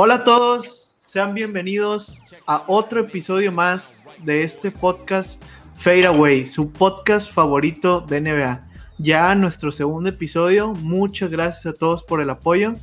Hola 0.00 0.14
a 0.14 0.22
todos, 0.22 0.94
sean 1.02 1.34
bienvenidos 1.34 2.22
a 2.46 2.62
otro 2.68 3.00
episodio 3.00 3.50
más 3.50 4.04
de 4.22 4.44
este 4.44 4.70
podcast 4.70 5.42
Fade 5.74 6.06
Away, 6.06 6.46
su 6.46 6.70
podcast 6.70 7.28
favorito 7.28 8.00
de 8.02 8.20
NBA. 8.20 8.60
Ya 8.98 9.34
nuestro 9.34 9.72
segundo 9.72 10.10
episodio, 10.10 10.68
muchas 10.68 11.32
gracias 11.32 11.66
a 11.66 11.76
todos 11.76 12.04
por 12.04 12.20
el 12.20 12.30
apoyo. 12.30 12.74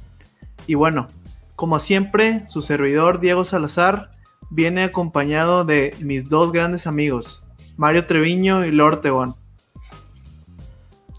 Y 0.68 0.74
bueno, 0.74 1.08
como 1.56 1.80
siempre, 1.80 2.44
su 2.50 2.62
servidor 2.62 3.22
Diego 3.22 3.46
Salazar 3.46 4.12
viene 4.50 4.84
acompañado 4.84 5.64
de 5.64 5.96
mis 6.02 6.28
dos 6.28 6.52
grandes 6.52 6.86
amigos, 6.86 7.42
Mario 7.78 8.08
Treviño 8.08 8.66
y 8.66 8.72
Lord 8.72 9.00
Tegón. 9.00 9.36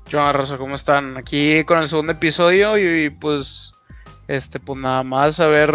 ¿Qué 0.05 0.19
onda, 0.19 0.59
¿Cómo 0.59 0.75
están? 0.75 1.17
Aquí 1.17 1.65
con 1.65 1.79
el 1.79 1.89
segundo 1.89 2.13
episodio 2.13 2.77
y 2.77 3.09
pues, 3.09 3.73
este, 4.29 4.61
pues 4.61 4.79
nada 4.79 5.03
más 5.03 5.41
a 5.41 5.49
ver, 5.49 5.75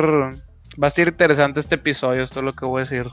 va 0.81 0.87
a 0.87 0.89
ser 0.89 1.09
interesante 1.09 1.59
este 1.59 1.75
episodio, 1.75 2.23
esto 2.23 2.39
es 2.39 2.45
lo 2.45 2.53
que 2.53 2.65
voy 2.65 2.81
a 2.81 2.85
decir. 2.85 3.11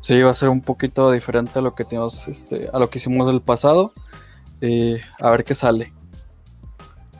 Sí, 0.00 0.22
va 0.22 0.30
a 0.30 0.34
ser 0.34 0.50
un 0.50 0.60
poquito 0.60 1.10
diferente 1.10 1.58
a 1.58 1.62
lo 1.62 1.74
que 1.74 1.84
tenemos, 1.84 2.28
este, 2.28 2.68
a 2.72 2.78
lo 2.78 2.88
que 2.90 2.98
hicimos 2.98 3.26
del 3.26 3.40
pasado. 3.40 3.92
Eh, 4.60 5.00
a 5.18 5.30
ver 5.30 5.42
qué 5.44 5.54
sale. 5.54 5.92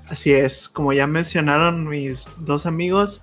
Así 0.08 0.32
es, 0.32 0.68
como 0.68 0.92
ya 0.92 1.06
mencionaron 1.06 1.88
mis 1.88 2.28
dos 2.38 2.64
amigos, 2.64 3.22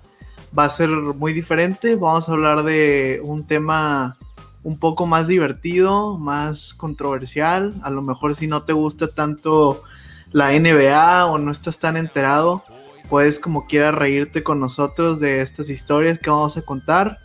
va 0.56 0.64
a 0.64 0.70
ser 0.70 0.90
muy 0.90 1.32
diferente. 1.32 1.96
Vamos 1.96 2.28
a 2.28 2.32
hablar 2.32 2.62
de 2.62 3.20
un 3.24 3.46
tema 3.46 4.18
un 4.62 4.78
poco 4.78 5.06
más 5.06 5.28
divertido, 5.28 6.18
más 6.18 6.74
controversial. 6.74 7.72
A 7.82 7.90
lo 7.90 8.02
mejor 8.02 8.34
si 8.34 8.46
no 8.46 8.64
te 8.64 8.74
gusta 8.74 9.08
tanto 9.08 9.82
la 10.30 10.50
NBA 10.52 11.26
o 11.26 11.38
no 11.38 11.50
estás 11.50 11.78
tan 11.78 11.96
enterado, 11.96 12.64
puedes 13.08 13.38
como 13.38 13.66
quieras 13.66 13.94
reírte 13.94 14.42
con 14.42 14.60
nosotros 14.60 15.20
de 15.20 15.40
estas 15.40 15.70
historias 15.70 16.18
que 16.18 16.30
vamos 16.30 16.56
a 16.56 16.62
contar. 16.62 17.18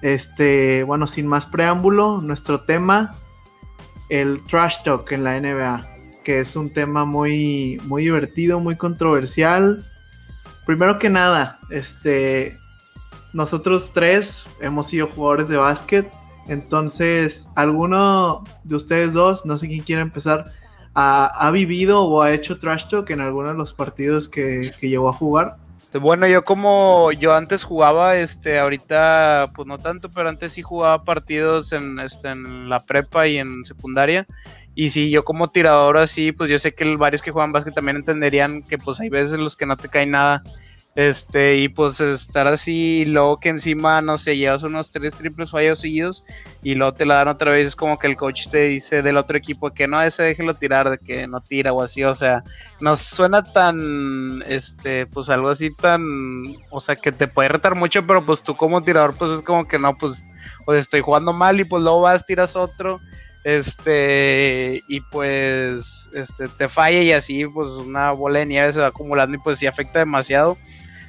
Este, 0.00 0.82
bueno, 0.84 1.06
sin 1.06 1.26
más 1.26 1.46
preámbulo, 1.46 2.20
nuestro 2.20 2.62
tema, 2.62 3.14
el 4.08 4.42
trash 4.44 4.82
talk 4.84 5.10
en 5.12 5.24
la 5.24 5.40
NBA, 5.40 5.86
que 6.24 6.40
es 6.40 6.56
un 6.56 6.72
tema 6.72 7.04
muy, 7.04 7.80
muy 7.84 8.04
divertido, 8.04 8.58
muy 8.58 8.76
controversial. 8.76 9.84
Primero 10.66 10.98
que 10.98 11.08
nada, 11.08 11.58
este, 11.70 12.58
nosotros 13.32 13.92
tres 13.92 14.46
hemos 14.60 14.88
sido 14.88 15.06
jugadores 15.06 15.48
de 15.48 15.56
básquet 15.56 16.10
entonces, 16.48 17.48
¿alguno 17.54 18.42
de 18.64 18.76
ustedes 18.76 19.12
dos, 19.12 19.46
no 19.46 19.56
sé 19.58 19.68
quién 19.68 19.80
quiere 19.80 20.02
empezar, 20.02 20.44
ha, 20.94 21.50
vivido 21.52 22.04
o 22.04 22.22
ha 22.22 22.32
hecho 22.32 22.58
trash 22.58 22.88
talk 22.88 23.10
en 23.10 23.20
alguno 23.20 23.48
de 23.48 23.54
los 23.54 23.72
partidos 23.72 24.28
que, 24.28 24.72
que 24.78 24.88
llegó 24.88 25.08
a 25.08 25.12
jugar? 25.12 25.56
Bueno, 26.00 26.26
yo 26.26 26.42
como 26.42 27.12
yo 27.12 27.34
antes 27.34 27.64
jugaba, 27.64 28.16
este, 28.16 28.58
ahorita 28.58 29.50
pues 29.54 29.68
no 29.68 29.76
tanto, 29.78 30.10
pero 30.10 30.28
antes 30.28 30.52
sí 30.52 30.62
jugaba 30.62 30.98
partidos 30.98 31.72
en, 31.72 31.98
este, 31.98 32.30
en 32.30 32.70
la 32.70 32.80
prepa 32.80 33.26
y 33.28 33.38
en 33.38 33.64
secundaria. 33.64 34.26
Y 34.74 34.88
sí, 34.88 35.10
yo 35.10 35.22
como 35.22 35.48
tirador 35.48 35.98
así, 35.98 36.32
pues 36.32 36.48
yo 36.48 36.58
sé 36.58 36.74
que 36.74 36.96
varios 36.96 37.20
que 37.20 37.30
juegan 37.30 37.52
básquet 37.52 37.74
también 37.74 37.98
entenderían 37.98 38.62
que 38.62 38.78
pues 38.78 39.00
hay 39.00 39.10
veces 39.10 39.34
en 39.34 39.44
los 39.44 39.54
que 39.54 39.66
no 39.66 39.76
te 39.76 39.90
cae 39.90 40.06
nada. 40.06 40.42
Este, 40.94 41.56
y 41.56 41.68
pues 41.70 42.00
estar 42.00 42.46
así, 42.46 43.00
y 43.00 43.04
luego 43.06 43.40
que 43.40 43.48
encima, 43.48 44.02
no 44.02 44.18
sé, 44.18 44.36
llevas 44.36 44.62
unos 44.62 44.90
tres 44.90 45.14
triples 45.14 45.50
fallos 45.50 45.80
seguidos 45.80 46.22
y 46.62 46.74
luego 46.74 46.92
te 46.92 47.06
la 47.06 47.14
dan 47.16 47.28
otra 47.28 47.50
vez, 47.52 47.68
es 47.68 47.76
como 47.76 47.98
que 47.98 48.08
el 48.08 48.16
coach 48.16 48.48
te 48.48 48.64
dice 48.64 49.00
del 49.00 49.16
otro 49.16 49.38
equipo 49.38 49.70
que 49.70 49.88
no, 49.88 50.02
ese 50.02 50.24
déjelo 50.24 50.52
tirar, 50.52 50.90
de 50.90 50.98
que 50.98 51.26
no 51.26 51.40
tira 51.40 51.72
o 51.72 51.80
así, 51.80 52.04
o 52.04 52.12
sea, 52.12 52.44
no 52.82 52.94
suena 52.96 53.42
tan, 53.42 54.44
este, 54.46 55.06
pues 55.06 55.30
algo 55.30 55.48
así 55.48 55.74
tan, 55.74 56.02
o 56.68 56.78
sea, 56.78 56.94
que 56.94 57.10
te 57.10 57.26
puede 57.26 57.48
retar 57.48 57.74
mucho, 57.74 58.06
pero 58.06 58.26
pues 58.26 58.42
tú 58.42 58.54
como 58.54 58.82
tirador, 58.82 59.14
pues 59.16 59.32
es 59.32 59.42
como 59.42 59.66
que 59.66 59.78
no, 59.78 59.96
pues, 59.96 60.22
o 60.66 60.74
estoy 60.74 61.00
jugando 61.00 61.32
mal 61.32 61.58
y 61.58 61.64
pues 61.64 61.82
luego 61.82 62.02
vas, 62.02 62.26
tiras 62.26 62.54
otro, 62.54 62.98
este, 63.44 64.82
y 64.88 65.00
pues, 65.00 66.10
este, 66.12 66.48
te 66.48 66.68
falla 66.68 67.00
y 67.00 67.12
así, 67.12 67.46
pues 67.46 67.68
una 67.70 68.10
bola 68.10 68.40
de 68.40 68.46
nieve 68.46 68.74
se 68.74 68.80
va 68.80 68.88
acumulando 68.88 69.36
y 69.36 69.40
pues 69.40 69.58
sí 69.58 69.66
afecta 69.66 70.00
demasiado. 70.00 70.58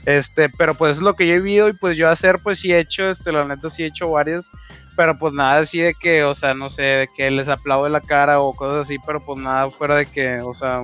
Este, 0.06 0.50
pero 0.50 0.74
pues 0.76 0.98
es 0.98 1.04
lo 1.04 1.16
que 1.16 1.26
yo 1.26 1.36
he 1.36 1.40
vivido 1.40 1.70
y 1.70 1.74
pues 1.74 1.96
yo 1.96 2.10
hacer 2.10 2.40
pues 2.44 2.60
sí 2.60 2.74
he 2.74 2.80
hecho, 2.80 3.10
este, 3.10 3.32
la 3.32 3.46
neta 3.46 3.70
sí 3.70 3.84
he 3.84 3.88
hecho 3.88 4.12
varias, 4.12 4.50
pero 4.98 5.18
pues 5.18 5.34
nada 5.34 5.60
así 5.60 5.80
de 5.80 5.94
que, 5.94 6.24
o 6.24 6.36
sea, 6.36 6.54
no 6.54 6.70
sé, 6.70 6.84
de 6.84 7.10
que 7.16 7.32
les 7.32 7.48
aplaude 7.48 7.90
la 7.90 8.02
cara 8.02 8.42
o 8.42 8.54
cosas 8.54 8.80
así, 8.80 8.98
pero 9.06 9.24
pues 9.24 9.40
nada 9.40 9.70
fuera 9.70 9.96
de 9.96 10.06
que, 10.06 10.42
o 10.42 10.54
sea, 10.54 10.84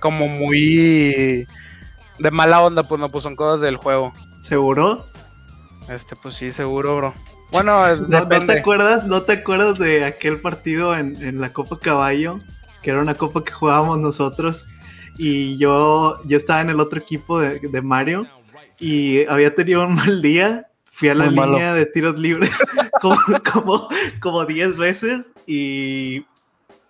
como 0.00 0.28
muy 0.28 1.46
de 2.18 2.30
mala 2.30 2.62
onda, 2.62 2.82
pues 2.82 3.00
no, 3.00 3.10
pues 3.10 3.22
son 3.22 3.36
cosas 3.36 3.60
del 3.60 3.76
juego. 3.76 4.12
¿Seguro? 4.40 5.06
Este, 5.88 6.16
pues 6.16 6.34
sí, 6.34 6.50
seguro, 6.50 6.96
bro. 6.96 7.14
Bueno, 7.52 7.96
¿No, 8.08 8.24
¿no, 8.24 8.46
te 8.46 8.58
acuerdas, 8.58 9.04
no 9.04 9.22
te 9.22 9.34
acuerdas 9.34 9.78
de 9.78 10.04
aquel 10.04 10.40
partido 10.40 10.96
en, 10.96 11.22
en 11.22 11.40
la 11.40 11.50
Copa 11.50 11.78
Caballo? 11.78 12.40
Que 12.82 12.90
era 12.90 13.00
una 13.00 13.14
copa 13.14 13.44
que 13.44 13.52
jugábamos 13.52 13.98
nosotros. 13.98 14.66
Y 15.16 15.58
yo, 15.58 16.14
yo 16.24 16.36
estaba 16.36 16.60
en 16.60 16.70
el 16.70 16.80
otro 16.80 17.00
equipo 17.00 17.40
de, 17.40 17.58
de 17.58 17.82
Mario 17.82 18.28
y 18.78 19.24
había 19.26 19.54
tenido 19.54 19.86
un 19.86 19.94
mal 19.94 20.22
día. 20.22 20.64
Fui 20.90 21.08
a 21.08 21.14
la 21.14 21.26
línea 21.26 21.74
de 21.74 21.86
tiros 21.86 22.18
libres 22.18 22.58
como, 23.00 23.16
como, 23.52 23.88
como 24.20 24.44
10 24.44 24.76
veces 24.76 25.32
y 25.46 26.24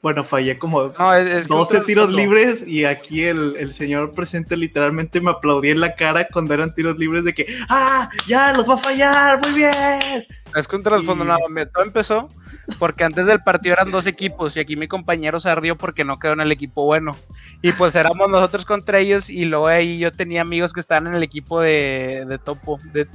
bueno, 0.01 0.25
fallé 0.25 0.59
como 0.59 0.85
12 0.85 1.81
tiros 1.81 2.11
libres 2.11 2.67
y 2.67 2.87
aquí 2.87 3.25
el, 3.25 3.57
el, 3.59 3.75
señor 3.75 4.13
presente 4.13 4.57
literalmente 4.57 5.21
me 5.21 5.33
aplaudía 5.33 5.73
en 5.73 5.81
la 5.81 5.95
cara 5.95 6.27
cuando 6.33 6.55
eran 6.55 6.73
tiros 6.73 6.97
libres 6.99 7.25
de 7.25 7.35
que, 7.35 7.47
¡ah! 7.69 8.09
¡Ya! 8.27 8.55
¡Los 8.55 8.67
va 8.67 8.75
a 8.75 8.79
fallar! 8.79 9.41
¡Muy 9.43 9.53
bien! 9.53 10.27
Es 10.57 10.69
contra 10.69 10.97
el 10.97 11.05
fondo, 11.05 11.25
nada, 11.25 11.41
todo 11.75 11.85
empezó 11.85 12.31
porque 12.79 13.05
antes 13.05 13.27
del 13.27 13.43
partido 13.43 13.75
eran 13.75 13.91
dos 13.91 14.07
equipos 14.07 14.57
y 14.57 14.61
aquí 14.61 14.77
mi 14.77 14.89
compañero 14.89 15.41
se 15.41 15.49
ardió 15.49 15.77
porque 15.77 16.05
no 16.05 16.19
quedó 16.19 16.35
en 16.35 16.41
el 16.41 16.53
equipo 16.53 16.85
bueno. 16.85 17.17
Y 17.63 17.73
pues 17.73 17.95
éramos 17.95 18.29
nosotros 18.29 18.67
contra 18.67 18.99
ellos 18.99 19.31
y 19.31 19.45
luego 19.47 19.69
ahí 19.69 19.99
yo 19.99 20.13
tenía 20.13 20.43
amigos 20.43 20.73
que 20.73 20.81
estaban 20.81 21.07
en 21.07 21.15
el 21.15 21.23
equipo 21.23 21.61
de, 21.61 22.25
de 22.29 22.39
Topo, 22.39 22.79
de, 22.93 23.07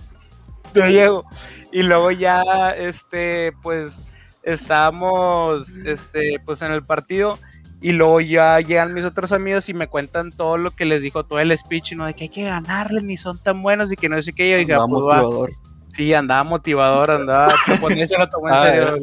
de 0.74 0.88
Diego. 0.88 1.25
Y 1.72 1.84
luego 1.84 2.12
ya, 2.12 2.72
este, 2.72 3.53
pues 3.62 4.08
estábamos, 4.42 5.69
este, 5.86 6.40
pues 6.44 6.62
en 6.62 6.72
el 6.72 6.84
partido 6.84 7.38
y 7.84 7.92
luego 7.92 8.22
ya 8.22 8.59
llegan 8.62 8.94
mis 8.94 9.03
otros 9.03 9.34
amigos 9.34 9.68
y 9.68 9.74
me 9.74 9.88
cuentan 9.88 10.31
todo 10.31 10.58
lo 10.58 10.72
que 10.72 10.86
les 10.86 11.02
dijo 11.02 11.25
todo 11.25 11.40
el 11.40 11.56
speech, 11.58 11.94
¿no? 11.94 12.06
De 12.06 12.13
que 12.13 12.24
hay 12.24 12.30
que 12.30 12.44
ganarles, 12.46 13.03
ni 13.03 13.18
son 13.18 13.38
tan 13.38 13.62
buenos 13.62 13.92
y 13.92 13.97
que 13.97 14.08
no 14.08 14.22
sé 14.22 14.31
qué. 14.31 14.50
Yo 14.50 14.58
dije, 14.58 14.74
ah, 14.74 14.86
pues, 14.88 15.53
Sí, 15.96 16.14
andaba 16.14 16.44
motivador, 16.44 17.12
andaba. 17.12 17.50
se 17.50 18.18
lo 18.18 18.30
tomó 18.30 18.48
en 18.48 18.54
ah, 18.54 18.64
serio. 18.64 18.96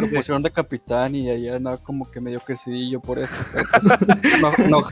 me 0.00 0.06
pusieron 0.08 0.42
de 0.42 0.50
capitán 0.50 1.14
y 1.14 1.28
ahí 1.28 1.48
andaba 1.48 1.76
como 1.76 2.10
que 2.10 2.20
medio 2.20 2.40
crecidillo 2.40 3.00
por 3.00 3.18
eso. 3.18 3.36
Pues, 3.52 3.84
no, 4.40 4.52
no. 4.68 4.82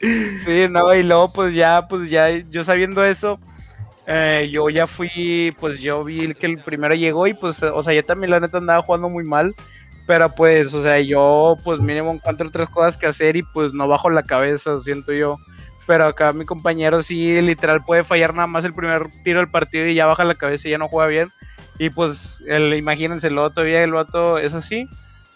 Sí, 0.00 0.66
no, 0.70 0.94
y 0.94 1.02
luego 1.02 1.32
pues 1.32 1.54
ya, 1.54 1.86
pues 1.88 2.08
ya, 2.10 2.30
yo 2.30 2.64
sabiendo 2.64 3.04
eso, 3.04 3.38
eh, 4.06 4.48
yo 4.50 4.68
ya 4.70 4.86
fui, 4.86 5.54
pues 5.60 5.80
yo 5.80 6.04
vi 6.04 6.34
que 6.34 6.46
el 6.46 6.58
primero 6.62 6.94
llegó 6.94 7.26
y 7.26 7.34
pues, 7.34 7.62
o 7.62 7.82
sea, 7.82 7.92
yo 7.92 8.04
también 8.04 8.30
la 8.30 8.40
neta 8.40 8.58
andaba 8.58 8.82
jugando 8.82 9.08
muy 9.08 9.24
mal, 9.24 9.54
pero 10.06 10.34
pues, 10.34 10.72
o 10.74 10.82
sea, 10.82 11.00
yo 11.00 11.56
pues 11.64 11.80
mínimo 11.80 12.12
encuentro 12.12 12.50
tres 12.50 12.68
cosas 12.70 12.96
que 12.96 13.06
hacer 13.06 13.36
y 13.36 13.42
pues 13.42 13.72
no 13.72 13.88
bajo 13.88 14.10
la 14.10 14.22
cabeza, 14.22 14.80
siento 14.80 15.12
yo 15.12 15.36
pero 15.90 16.06
acá 16.06 16.32
mi 16.32 16.44
compañero 16.44 17.02
sí 17.02 17.42
literal 17.42 17.84
puede 17.84 18.04
fallar 18.04 18.32
nada 18.32 18.46
más 18.46 18.64
el 18.64 18.72
primer 18.72 19.08
tiro 19.24 19.40
del 19.40 19.50
partido 19.50 19.88
y 19.88 19.96
ya 19.96 20.06
baja 20.06 20.22
la 20.22 20.36
cabeza 20.36 20.68
y 20.68 20.70
ya 20.70 20.78
no 20.78 20.86
juega 20.86 21.08
bien. 21.08 21.28
Y 21.80 21.90
pues 21.90 22.40
el, 22.46 22.74
imagínense, 22.74 23.26
el 23.26 23.36
otro 23.38 23.54
todavía 23.54 23.82
el 23.82 23.90
vato 23.90 24.38
es 24.38 24.54
así. 24.54 24.86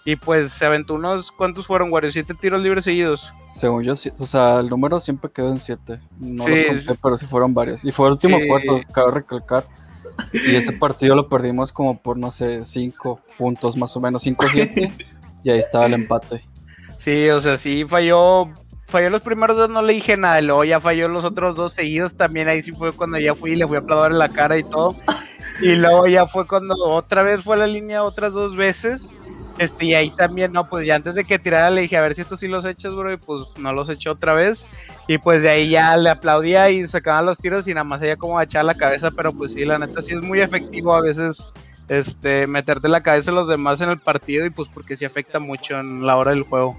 Y 0.05 0.15
pues 0.15 0.53
se 0.53 0.65
aventó 0.65 0.95
unos, 0.95 1.33
¿cuántos 1.33 1.67
fueron, 1.67 1.93
Wario? 1.93 2.09
¿Siete 2.13 2.35
tiros 2.35 2.63
libres 2.63 2.85
seguidos? 2.85 3.35
Según 3.49 3.83
yo, 3.83 3.97
sí, 3.97 4.13
o 4.17 4.27
sea, 4.27 4.61
el 4.61 4.69
número 4.69 5.01
siempre 5.01 5.29
quedó 5.29 5.49
en 5.49 5.59
siete. 5.59 5.99
No 6.21 6.47
los 6.47 6.63
conté, 6.63 6.95
pero 7.03 7.17
sí 7.17 7.27
fueron 7.27 7.53
varios. 7.53 7.85
Y 7.85 7.91
fue 7.91 8.07
el 8.07 8.13
último 8.13 8.39
cuarto, 8.47 8.81
cabe 8.93 9.11
recalcar. 9.11 9.65
Y 10.33 10.55
ese 10.55 10.71
partido 10.75 11.17
lo 11.17 11.29
perdimos 11.29 11.73
como 11.73 12.01
por, 12.01 12.17
no 12.17 12.31
sé, 12.31 12.65
cinco 12.65 13.19
puntos 13.37 13.77
más 13.77 13.97
o 13.97 14.01
menos, 14.01 14.23
cinco 14.23 14.47
siete. 14.49 14.93
y 15.43 15.51
ahí 15.51 15.59
estaba 15.59 15.87
el 15.87 15.95
empate. 15.95 16.45
Sí, 17.05 17.29
o 17.29 17.39
sea, 17.39 17.57
sí 17.57 17.85
falló 17.87 18.49
falló 18.95 19.11
los 19.11 19.23
primeros 19.23 19.57
dos, 19.57 19.69
no 19.69 19.83
le 19.83 19.95
dije 19.95 20.17
nada. 20.17 20.41
Luego 20.41 20.63
ya 20.63 20.81
falló 20.81 21.09
los 21.09 21.25
otros 21.25 21.57
dos 21.57 21.73
seguidos. 21.73 22.15
También 22.15 22.47
ahí 22.47 22.63
sí 22.63 22.71
fue 22.71 22.93
cuando 22.93 23.19
ya 23.19 23.35
fui 23.35 23.53
y 23.53 23.57
le 23.57 23.67
fui 23.67 23.77
a 23.77 23.81
aplaudir 23.81 24.13
en 24.13 24.19
la 24.19 24.29
cara 24.29 24.57
y 24.57 24.63
todo. 24.63 24.97
Y 25.61 25.75
luego 25.75 26.07
ya 26.07 26.27
fue 26.27 26.47
cuando 26.47 26.77
otra 26.77 27.25
vez 27.25 27.43
fue 27.43 27.57
a 27.57 27.59
la 27.59 27.67
línea 27.67 28.05
otras 28.05 28.33
dos 28.33 28.55
veces. 28.55 29.13
Este, 29.59 29.87
y 29.87 29.95
ahí 29.95 30.11
también, 30.11 30.53
no, 30.53 30.69
pues 30.69 30.87
ya 30.87 30.95
antes 30.95 31.17
de 31.17 31.25
que 31.25 31.41
tirara 31.41 31.71
le 31.71 31.81
dije, 31.81 31.97
a 31.97 32.03
ver 32.03 32.15
si 32.15 32.21
esto 32.21 32.37
sí 32.37 32.47
los 32.47 32.65
echas, 32.65 32.95
bro, 32.95 33.13
y 33.13 33.17
pues 33.17 33.41
no 33.59 33.73
los 33.73 33.89
echó 33.89 34.13
otra 34.13 34.33
vez. 34.33 34.65
Y 35.09 35.19
pues 35.19 35.43
de 35.43 35.51
ahí 35.51 35.71
ya 35.71 35.97
le 35.97 36.11
aplaudía 36.11 36.71
y 36.71 36.87
sacaban 36.87 37.27
los 37.27 37.39
tiros 37.39 37.67
y 37.67 37.75
nada 37.75 37.83
más 37.83 38.01
ella 38.01 38.17
como 38.17 38.41
echar 38.41 38.65
la 38.65 38.77
cabeza, 38.77 39.11
pero 39.11 39.33
pues 39.33 39.55
sí, 39.55 39.65
la 39.65 39.77
neta 39.77 40.03
sí 40.03 40.15
es 40.15 40.23
muy 40.23 40.41
efectivo 40.41 40.95
a 40.95 41.01
veces 41.01 41.45
este 41.89 42.47
meterte 42.47 42.89
la 42.89 43.03
cabeza 43.03 43.33
a 43.33 43.35
los 43.35 43.49
demás 43.49 43.81
en 43.81 43.91
el 43.91 43.99
partido 43.99 44.47
y 44.47 44.51
pues 44.51 44.69
porque 44.73 44.97
sí 44.97 45.05
afecta 45.05 45.41
mucho 45.41 45.79
en 45.81 46.07
la 46.07 46.17
hora 46.17 46.31
del 46.31 46.43
juego. 46.43 46.79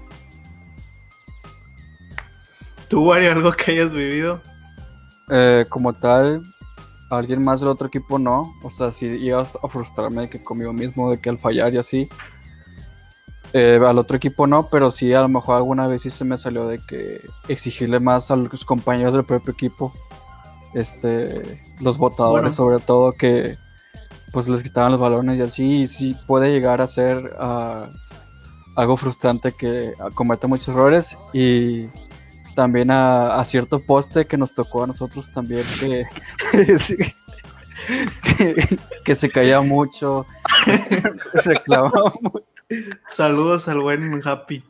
¿Tú, 2.88 3.04
Wario, 3.04 3.32
algo 3.32 3.52
que 3.52 3.72
hayas 3.72 3.92
vivido? 3.92 4.40
Eh, 5.28 5.64
como 5.68 5.92
tal, 5.92 6.42
alguien 7.10 7.42
más 7.42 7.60
del 7.60 7.68
otro 7.68 7.88
equipo 7.88 8.18
no. 8.18 8.44
O 8.62 8.70
sea, 8.70 8.92
si 8.92 9.08
llega 9.08 9.40
a 9.40 9.68
frustrarme 9.68 10.22
de 10.22 10.30
que 10.30 10.42
conmigo 10.42 10.72
mismo, 10.72 11.10
de 11.10 11.20
que 11.20 11.30
al 11.30 11.38
fallar 11.38 11.74
y 11.74 11.78
así. 11.78 12.08
Eh, 13.52 13.80
al 13.84 13.98
otro 13.98 14.16
equipo 14.16 14.46
no, 14.46 14.68
pero 14.68 14.90
sí 14.90 15.12
a 15.12 15.20
lo 15.20 15.28
mejor 15.28 15.56
alguna 15.56 15.86
vez 15.86 16.02
sí 16.02 16.10
se 16.10 16.24
me 16.24 16.36
salió 16.36 16.66
de 16.66 16.78
que 16.78 17.22
exigirle 17.48 18.00
más 18.00 18.30
a 18.30 18.36
los 18.36 18.64
compañeros 18.64 19.14
del 19.14 19.24
propio 19.24 19.52
equipo. 19.52 19.92
Este, 20.74 21.62
los 21.80 21.96
votadores 21.96 22.54
sobre 22.54 22.78
todo 22.80 23.12
que 23.12 23.56
pues 24.32 24.48
les 24.48 24.62
quitaban 24.62 24.92
los 24.92 25.00
balones 25.00 25.38
y 25.38 25.42
así, 25.42 25.64
y 25.82 25.86
sí 25.86 26.16
puede 26.26 26.50
llegar 26.52 26.82
a 26.82 26.86
ser 26.86 27.34
ah, 27.38 27.88
algo 28.76 28.98
frustrante 28.98 29.52
que 29.52 29.94
cometa 30.14 30.46
muchos 30.46 30.68
errores 30.68 31.18
y 31.32 31.86
también 32.56 32.90
a, 32.90 33.40
cierto 33.44 33.78
poste 33.78 34.26
que 34.26 34.36
nos 34.36 34.52
tocó 34.54 34.82
a 34.82 34.88
nosotros 34.88 35.30
también 35.30 35.62
que, 35.78 36.04
que, 39.04 39.14
se 39.14 39.30
caía 39.30 39.60
mucho, 39.60 40.26
reclamaba 41.44 42.12
Saludos 43.08 43.68
al 43.68 43.78
buen 43.80 44.20
Happy. 44.26 44.64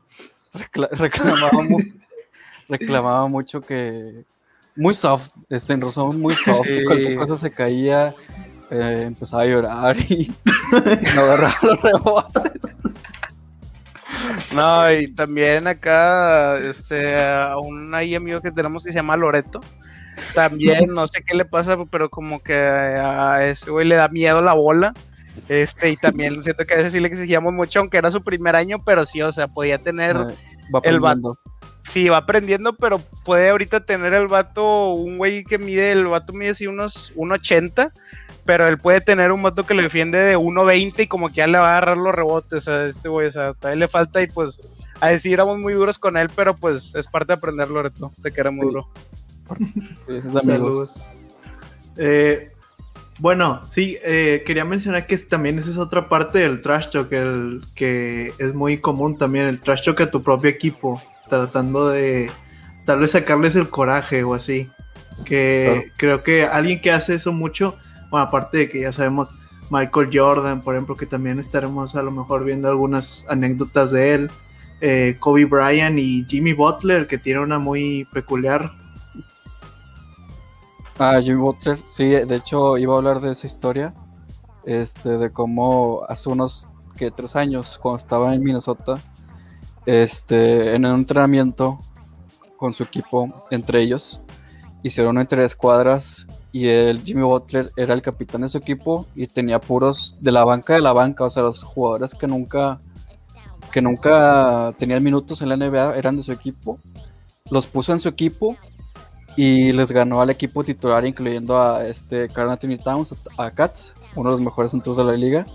reclamaba, 2.68 3.28
mucho 3.28 3.62
que 3.62 4.24
muy 4.74 4.92
soft, 4.92 5.30
este, 5.48 5.72
en 5.72 5.80
razón 5.80 6.20
muy 6.20 6.34
soft, 6.34 6.68
cualquier 6.86 7.16
cosa 7.16 7.36
se 7.36 7.52
caía, 7.52 8.14
eh, 8.70 9.04
empezaba 9.06 9.44
a 9.44 9.46
llorar 9.46 9.96
y 10.10 10.30
no 11.14 11.22
agarraba 11.22 11.56
los 11.62 11.80
rebotes. 11.80 12.75
No, 14.56 14.92
y 14.92 15.08
también 15.14 15.66
acá, 15.66 16.58
este, 16.58 17.20
a 17.20 17.56
un 17.58 17.94
amigo 17.94 18.40
que 18.40 18.50
tenemos 18.50 18.82
que 18.82 18.90
se 18.90 18.96
llama 18.96 19.16
Loreto. 19.16 19.60
También, 20.34 20.86
no 20.94 21.06
sé 21.06 21.22
qué 21.22 21.34
le 21.34 21.44
pasa, 21.44 21.76
pero 21.90 22.10
como 22.10 22.42
que 22.42 22.54
a 22.54 23.46
ese 23.46 23.70
güey 23.70 23.86
le 23.86 23.96
da 23.96 24.08
miedo 24.08 24.40
la 24.42 24.54
bola. 24.54 24.92
Este, 25.48 25.90
y 25.90 25.96
también 25.96 26.42
siento 26.42 26.64
que 26.64 26.74
a 26.74 26.78
veces 26.78 26.92
sí 26.92 27.00
le 27.00 27.08
exigíamos 27.08 27.52
mucho, 27.52 27.80
aunque 27.80 27.98
era 27.98 28.10
su 28.10 28.22
primer 28.22 28.56
año, 28.56 28.82
pero 28.84 29.04
sí, 29.04 29.20
o 29.22 29.30
sea, 29.32 29.48
podía 29.48 29.78
tener 29.78 30.16
el 30.82 31.00
vato. 31.00 31.38
Sí, 31.88 32.08
va 32.08 32.18
aprendiendo, 32.18 32.74
pero 32.74 32.98
puede 33.24 33.50
ahorita 33.50 33.84
tener 33.84 34.12
el 34.14 34.26
vato, 34.26 34.92
un 34.92 35.18
güey 35.18 35.44
que 35.44 35.58
mide, 35.58 35.92
el 35.92 36.06
vato 36.06 36.32
mide 36.32 36.50
así 36.50 36.66
unos 36.66 37.12
1.80 37.14 37.92
pero 38.46 38.66
él 38.66 38.78
puede 38.78 39.00
tener 39.00 39.32
un 39.32 39.40
moto 39.40 39.64
que 39.64 39.74
le 39.74 39.82
defiende 39.82 40.18
de 40.18 40.38
1.20 40.38 41.00
y 41.00 41.06
como 41.06 41.28
que 41.28 41.36
ya 41.36 41.46
le 41.46 41.58
va 41.58 41.66
a 41.68 41.70
agarrar 41.72 41.98
los 41.98 42.14
rebotes 42.14 42.68
a 42.68 42.86
este 42.86 43.08
güey, 43.08 43.26
o 43.26 43.32
sea, 43.32 43.54
todavía 43.54 43.80
le 43.80 43.88
falta 43.88 44.22
y 44.22 44.28
pues 44.28 44.60
a 45.00 45.08
decir 45.08 45.34
éramos 45.34 45.58
muy 45.58 45.74
duros 45.74 45.98
con 45.98 46.16
él, 46.16 46.28
pero 46.34 46.56
pues 46.56 46.94
es 46.94 47.06
parte 47.06 47.28
de 47.28 47.34
aprender, 47.34 47.68
Loreto, 47.68 48.12
te 48.22 48.30
queremos 48.30 48.64
duro. 48.64 48.88
Saludos. 50.32 51.06
Eh, 51.96 52.52
bueno, 53.18 53.62
sí, 53.70 53.96
eh, 54.02 54.42
quería 54.46 54.64
mencionar 54.64 55.06
que 55.06 55.16
también 55.18 55.58
esa 55.58 55.70
es 55.70 55.78
otra 55.78 56.08
parte 56.08 56.40
del 56.40 56.60
trash 56.60 56.90
talk, 56.90 57.10
el, 57.12 57.62
que 57.74 58.32
es 58.38 58.54
muy 58.54 58.78
común 58.78 59.16
también, 59.16 59.46
el 59.46 59.60
trash 59.60 59.84
talk 59.84 60.00
a 60.02 60.10
tu 60.10 60.22
propio 60.22 60.50
equipo, 60.50 61.00
tratando 61.28 61.88
de 61.88 62.30
tal 62.84 63.00
vez 63.00 63.12
sacarles 63.12 63.56
el 63.56 63.68
coraje 63.70 64.22
o 64.22 64.34
así. 64.34 64.70
Que 65.24 65.92
creo 65.96 66.22
que 66.22 66.44
alguien 66.44 66.82
que 66.82 66.92
hace 66.92 67.14
eso 67.14 67.32
mucho 67.32 67.78
bueno, 68.10 68.26
aparte 68.26 68.58
de 68.58 68.70
que 68.70 68.80
ya 68.80 68.92
sabemos 68.92 69.30
Michael 69.70 70.10
Jordan, 70.12 70.60
por 70.60 70.74
ejemplo, 70.74 70.96
que 70.96 71.06
también 71.06 71.38
estaremos 71.38 71.96
a 71.96 72.02
lo 72.02 72.10
mejor 72.10 72.44
viendo 72.44 72.68
algunas 72.68 73.26
anécdotas 73.28 73.90
de 73.90 74.14
él. 74.14 74.30
Eh, 74.80 75.16
Kobe 75.18 75.46
Bryant 75.46 75.98
y 75.98 76.24
Jimmy 76.28 76.52
Butler, 76.52 77.06
que 77.06 77.18
tiene 77.18 77.40
una 77.40 77.58
muy 77.58 78.06
peculiar. 78.12 78.72
Ah, 80.98 81.20
Jimmy 81.22 81.40
Butler, 81.40 81.78
sí, 81.84 82.08
de 82.08 82.36
hecho 82.36 82.78
iba 82.78 82.94
a 82.94 82.98
hablar 82.98 83.20
de 83.20 83.32
esa 83.32 83.46
historia, 83.46 83.92
este, 84.64 85.18
de 85.18 85.30
cómo 85.30 86.02
hace 86.08 86.28
unos 86.30 86.70
que 86.96 87.10
tres 87.10 87.36
años, 87.36 87.78
cuando 87.78 87.98
estaba 87.98 88.34
en 88.34 88.42
Minnesota, 88.42 88.94
este, 89.84 90.74
en 90.74 90.86
un 90.86 90.96
entrenamiento 90.96 91.80
con 92.56 92.72
su 92.72 92.82
equipo, 92.82 93.46
entre 93.50 93.82
ellos, 93.82 94.20
hicieron 94.82 95.18
entre 95.18 95.44
escuadras 95.44 96.26
y 96.52 96.68
el 96.68 97.02
Jimmy 97.02 97.22
Butler 97.22 97.70
era 97.76 97.94
el 97.94 98.02
capitán 98.02 98.42
de 98.42 98.48
su 98.48 98.58
equipo 98.58 99.06
y 99.14 99.26
tenía 99.26 99.60
puros 99.60 100.16
de 100.20 100.32
la 100.32 100.44
banca 100.44 100.74
de 100.74 100.80
la 100.80 100.92
banca, 100.92 101.24
o 101.24 101.30
sea, 101.30 101.42
los 101.42 101.62
jugadores 101.62 102.14
que 102.14 102.26
nunca 102.26 102.78
que 103.72 103.82
nunca 103.82 104.74
tenían 104.78 105.02
minutos 105.02 105.42
en 105.42 105.50
la 105.50 105.56
NBA 105.56 105.96
eran 105.96 106.16
de 106.16 106.22
su 106.22 106.32
equipo. 106.32 106.78
Los 107.50 107.66
puso 107.66 107.92
en 107.92 108.00
su 108.00 108.08
equipo 108.08 108.56
y 109.36 109.72
les 109.72 109.92
ganó 109.92 110.20
al 110.20 110.30
equipo 110.30 110.64
titular 110.64 111.04
incluyendo 111.04 111.60
a 111.60 111.86
este 111.86 112.28
Carl 112.28 112.58
Towns, 112.82 113.14
a 113.36 113.50
Katz, 113.50 113.92
uno 114.14 114.30
de 114.30 114.36
los 114.36 114.40
mejores 114.40 114.70
centros 114.70 114.96
de 114.96 115.04
la 115.04 115.12
liga. 115.12 115.46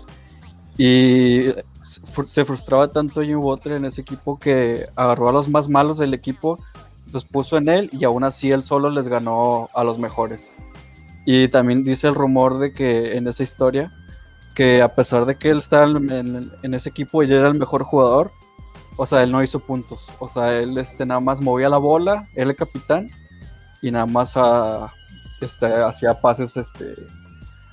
Y 0.78 1.40
se 1.82 2.44
frustraba 2.44 2.92
tanto 2.92 3.22
Jimmy 3.22 3.34
Butler 3.34 3.76
en 3.76 3.84
ese 3.86 4.00
equipo 4.02 4.38
que 4.38 4.86
agarró 4.94 5.28
a 5.28 5.32
los 5.32 5.48
más 5.48 5.68
malos 5.68 5.98
del 5.98 6.14
equipo, 6.14 6.58
los 7.12 7.24
puso 7.24 7.56
en 7.56 7.68
él 7.68 7.90
y 7.92 8.04
aún 8.04 8.24
así 8.24 8.50
él 8.50 8.62
solo 8.62 8.88
les 8.88 9.08
ganó 9.08 9.68
a 9.74 9.84
los 9.84 9.98
mejores. 9.98 10.56
Y 11.24 11.48
también 11.48 11.84
dice 11.84 12.08
el 12.08 12.14
rumor 12.14 12.58
de 12.58 12.72
que 12.72 13.16
en 13.16 13.28
esa 13.28 13.42
historia, 13.42 13.92
que 14.54 14.82
a 14.82 14.94
pesar 14.94 15.24
de 15.24 15.36
que 15.36 15.50
él 15.50 15.58
estaba 15.58 15.84
en, 15.84 16.74
ese 16.74 16.88
equipo 16.88 17.22
y 17.22 17.32
era 17.32 17.48
el 17.48 17.54
mejor 17.54 17.84
jugador, 17.84 18.32
o 18.96 19.06
sea, 19.06 19.22
él 19.22 19.32
no 19.32 19.42
hizo 19.42 19.60
puntos. 19.60 20.10
O 20.18 20.28
sea, 20.28 20.58
él 20.58 20.76
este, 20.78 21.06
nada 21.06 21.20
más 21.20 21.40
movía 21.40 21.68
la 21.68 21.78
bola, 21.78 22.28
él 22.34 22.50
el 22.50 22.56
capitán, 22.56 23.08
y 23.80 23.90
nada 23.90 24.06
más 24.06 24.36
a, 24.36 24.92
este, 25.40 25.66
hacía 25.66 26.20
pases 26.20 26.56
este, 26.56 26.94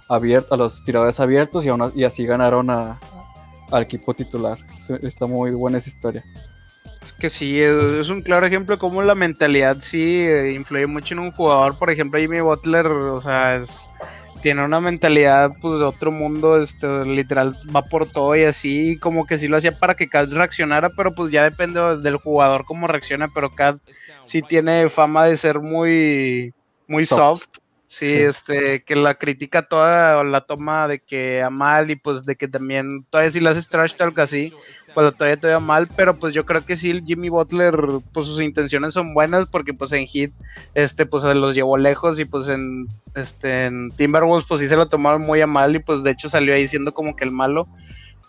abiertos, 0.07 0.51
a 0.51 0.57
los 0.57 0.83
tiradores 0.83 1.19
abiertos 1.19 1.65
y, 1.65 1.69
y 1.95 2.03
así 2.03 2.25
ganaron 2.25 2.69
a, 2.69 2.99
al 3.71 3.83
equipo 3.83 4.13
titular. 4.13 4.57
Está 5.01 5.25
muy 5.25 5.51
buena 5.51 5.77
esa 5.79 5.89
historia 5.89 6.23
que 7.13 7.29
sí, 7.29 7.61
es, 7.61 8.09
un 8.09 8.21
claro 8.21 8.45
ejemplo 8.45 8.75
de 8.75 8.79
cómo 8.79 9.01
la 9.01 9.15
mentalidad 9.15 9.77
sí 9.81 10.21
eh, 10.21 10.51
influye 10.51 10.87
mucho 10.87 11.13
en 11.13 11.19
un 11.19 11.31
jugador. 11.31 11.77
Por 11.77 11.89
ejemplo, 11.89 12.19
Jimmy 12.19 12.41
Butler, 12.41 12.87
o 12.87 13.21
sea, 13.21 13.61
tiene 14.41 14.63
una 14.63 14.79
mentalidad 14.79 15.51
pues 15.61 15.79
de 15.79 15.85
otro 15.85 16.11
mundo, 16.11 16.61
este, 16.61 17.05
literal 17.05 17.55
va 17.75 17.83
por 17.83 18.05
todo 18.05 18.35
y 18.35 18.43
así, 18.43 18.97
como 18.97 19.25
que 19.25 19.37
sí 19.37 19.47
lo 19.47 19.57
hacía 19.57 19.71
para 19.71 19.95
que 19.95 20.07
Kat 20.07 20.29
reaccionara, 20.29 20.89
pero 20.89 21.13
pues 21.13 21.31
ya 21.31 21.43
depende 21.43 21.97
del 21.97 22.17
jugador 22.17 22.65
cómo 22.65 22.87
reacciona, 22.87 23.27
pero 23.33 23.51
Kat 23.53 23.79
sí 24.25 24.41
tiene 24.41 24.89
fama 24.89 25.25
de 25.25 25.37
ser 25.37 25.59
muy, 25.59 26.53
muy 26.87 27.05
soft. 27.05 27.47
Sí, 27.91 28.13
este, 28.13 28.83
que 28.83 28.95
la 28.95 29.15
critica 29.15 29.63
toda, 29.63 30.23
la 30.23 30.41
toma 30.41 30.87
de 30.87 30.99
que 30.99 31.41
a 31.41 31.49
mal 31.49 31.89
y 31.89 31.95
pues 31.95 32.23
de 32.23 32.35
que 32.35 32.47
también 32.47 33.03
todavía 33.09 33.31
si 33.31 33.39
le 33.39 33.49
haces 33.49 33.67
trash 33.67 33.95
talk 33.95 34.19
así, 34.19 34.53
pues 34.93 35.17
todavía 35.17 35.37
todavía 35.37 35.59
mal, 35.59 35.87
pero 35.95 36.15
pues 36.15 36.35
yo 36.35 36.45
creo 36.45 36.63
que 36.63 36.77
sí 36.77 37.01
Jimmy 37.03 37.29
Butler, 37.29 37.75
pues 38.13 38.27
sus 38.27 38.41
intenciones 38.41 38.93
son 38.93 39.15
buenas 39.15 39.49
porque 39.49 39.73
pues 39.73 39.91
en 39.91 40.05
Hit, 40.05 40.31
este, 40.75 41.07
pues 41.07 41.23
se 41.23 41.33
los 41.33 41.55
llevó 41.55 41.77
lejos 41.77 42.19
y 42.19 42.25
pues 42.25 42.47
en, 42.47 42.87
este, 43.15 43.65
en 43.65 43.89
Timberwolves 43.89 44.47
pues 44.47 44.61
sí 44.61 44.67
se 44.67 44.75
lo 44.75 44.87
tomaron 44.87 45.23
muy 45.23 45.41
a 45.41 45.47
mal 45.47 45.75
y 45.75 45.79
pues 45.79 46.03
de 46.03 46.11
hecho 46.11 46.29
salió 46.29 46.53
ahí 46.53 46.67
siendo 46.67 46.91
como 46.91 47.15
que 47.15 47.25
el 47.25 47.31
malo, 47.31 47.67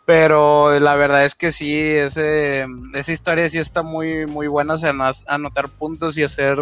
pero 0.06 0.80
la 0.80 0.94
verdad 0.94 1.26
es 1.26 1.34
que 1.34 1.52
sí, 1.52 1.76
ese, 1.76 2.64
esa 2.94 3.12
historia 3.12 3.46
sí 3.50 3.58
está 3.58 3.82
muy, 3.82 4.24
muy 4.24 4.46
buena, 4.46 4.72
o 4.72 4.78
sea, 4.78 4.94
anotar 5.26 5.68
puntos 5.68 6.16
y 6.16 6.22
hacer, 6.22 6.56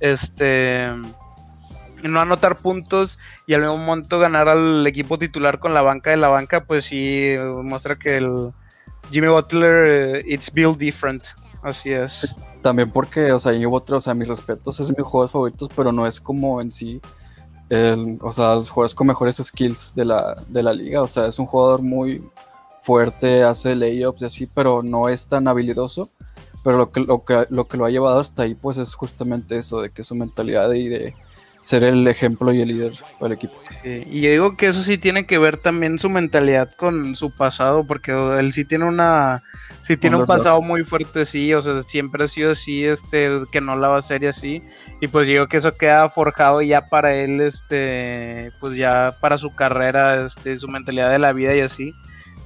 este 0.00 0.90
no 2.02 2.20
anotar 2.20 2.56
puntos 2.56 3.18
y 3.46 3.54
al 3.54 3.62
mismo 3.62 3.78
momento 3.78 4.18
ganar 4.18 4.48
al 4.48 4.86
equipo 4.86 5.18
titular 5.18 5.58
con 5.58 5.74
la 5.74 5.82
banca 5.82 6.10
de 6.10 6.16
la 6.16 6.28
banca, 6.28 6.64
pues 6.64 6.86
sí 6.86 7.34
muestra 7.62 7.96
que 7.96 8.18
el 8.18 8.52
Jimmy 9.10 9.28
Butler, 9.28 10.16
eh, 10.16 10.24
it's 10.26 10.52
built 10.52 10.78
different. 10.78 11.22
Así 11.62 11.90
es. 11.90 12.28
también 12.62 12.90
porque, 12.92 13.32
o 13.32 13.38
sea, 13.38 13.52
Jimmy 13.52 13.66
Butler, 13.66 13.96
o 13.96 14.00
sea, 14.00 14.14
mis 14.14 14.28
respetos, 14.28 14.78
es 14.78 14.96
mi 14.96 15.02
juego 15.02 15.26
favoritos, 15.26 15.68
pero 15.74 15.90
no 15.90 16.06
es 16.06 16.20
como 16.20 16.60
en 16.60 16.70
sí, 16.70 17.00
o 18.20 18.32
sea, 18.32 18.54
los 18.54 18.70
jugadores 18.70 18.94
con 18.94 19.06
mejores 19.06 19.36
skills 19.36 19.94
de 19.94 20.04
la, 20.04 20.36
de 20.48 20.62
la 20.62 20.72
liga. 20.72 21.02
O 21.02 21.08
sea, 21.08 21.26
es 21.26 21.38
un 21.38 21.46
jugador 21.46 21.82
muy 21.82 22.22
fuerte, 22.82 23.42
hace 23.42 23.74
layups 23.74 24.22
y 24.22 24.24
así, 24.24 24.46
pero 24.46 24.82
no 24.82 25.08
es 25.08 25.26
tan 25.26 25.48
habilidoso. 25.48 26.08
Pero 26.62 26.78
lo 26.78 26.88
que, 26.88 27.00
lo 27.00 27.24
que, 27.24 27.46
lo 27.50 27.66
que 27.66 27.76
lo 27.76 27.84
ha 27.84 27.90
llevado 27.90 28.18
hasta 28.18 28.42
ahí, 28.42 28.54
pues 28.54 28.78
es 28.78 28.94
justamente 28.94 29.56
eso, 29.56 29.80
de 29.80 29.90
que 29.90 30.02
su 30.02 30.14
mentalidad 30.14 30.72
y 30.72 30.88
de 30.88 31.14
ser 31.66 31.82
el 31.82 32.06
ejemplo 32.06 32.52
y 32.52 32.60
el 32.60 32.68
líder 32.68 32.92
del 33.20 33.32
equipo. 33.32 33.54
y 33.84 34.20
yo 34.20 34.30
digo 34.30 34.56
que 34.56 34.68
eso 34.68 34.84
sí 34.84 34.98
tiene 34.98 35.26
que 35.26 35.36
ver 35.36 35.56
también 35.56 35.98
su 35.98 36.08
mentalidad 36.08 36.72
con 36.76 37.16
su 37.16 37.32
pasado, 37.32 37.84
porque 37.84 38.12
él 38.38 38.52
sí 38.52 38.64
tiene 38.64 38.84
una 38.84 39.42
sí 39.82 39.96
tiene 39.96 40.14
un 40.14 40.26
pasado 40.26 40.62
muy 40.62 40.84
fuerte, 40.84 41.24
sí, 41.24 41.52
o 41.54 41.62
sea, 41.62 41.82
siempre 41.82 42.22
ha 42.22 42.28
sido 42.28 42.52
así, 42.52 42.84
este, 42.84 43.30
que 43.50 43.60
no 43.60 43.74
la 43.74 43.88
va 43.88 43.98
a 43.98 44.02
ser 44.02 44.22
y 44.22 44.26
así, 44.26 44.62
y 45.00 45.08
pues 45.08 45.26
digo 45.26 45.48
que 45.48 45.56
eso 45.56 45.76
queda 45.76 46.08
forjado 46.08 46.62
ya 46.62 46.88
para 46.88 47.16
él, 47.16 47.40
este, 47.40 48.52
pues 48.60 48.76
ya 48.76 49.16
para 49.20 49.36
su 49.36 49.52
carrera, 49.52 50.24
este, 50.24 50.56
su 50.58 50.68
mentalidad 50.68 51.10
de 51.10 51.18
la 51.18 51.32
vida 51.32 51.52
y 51.56 51.60
así, 51.60 51.92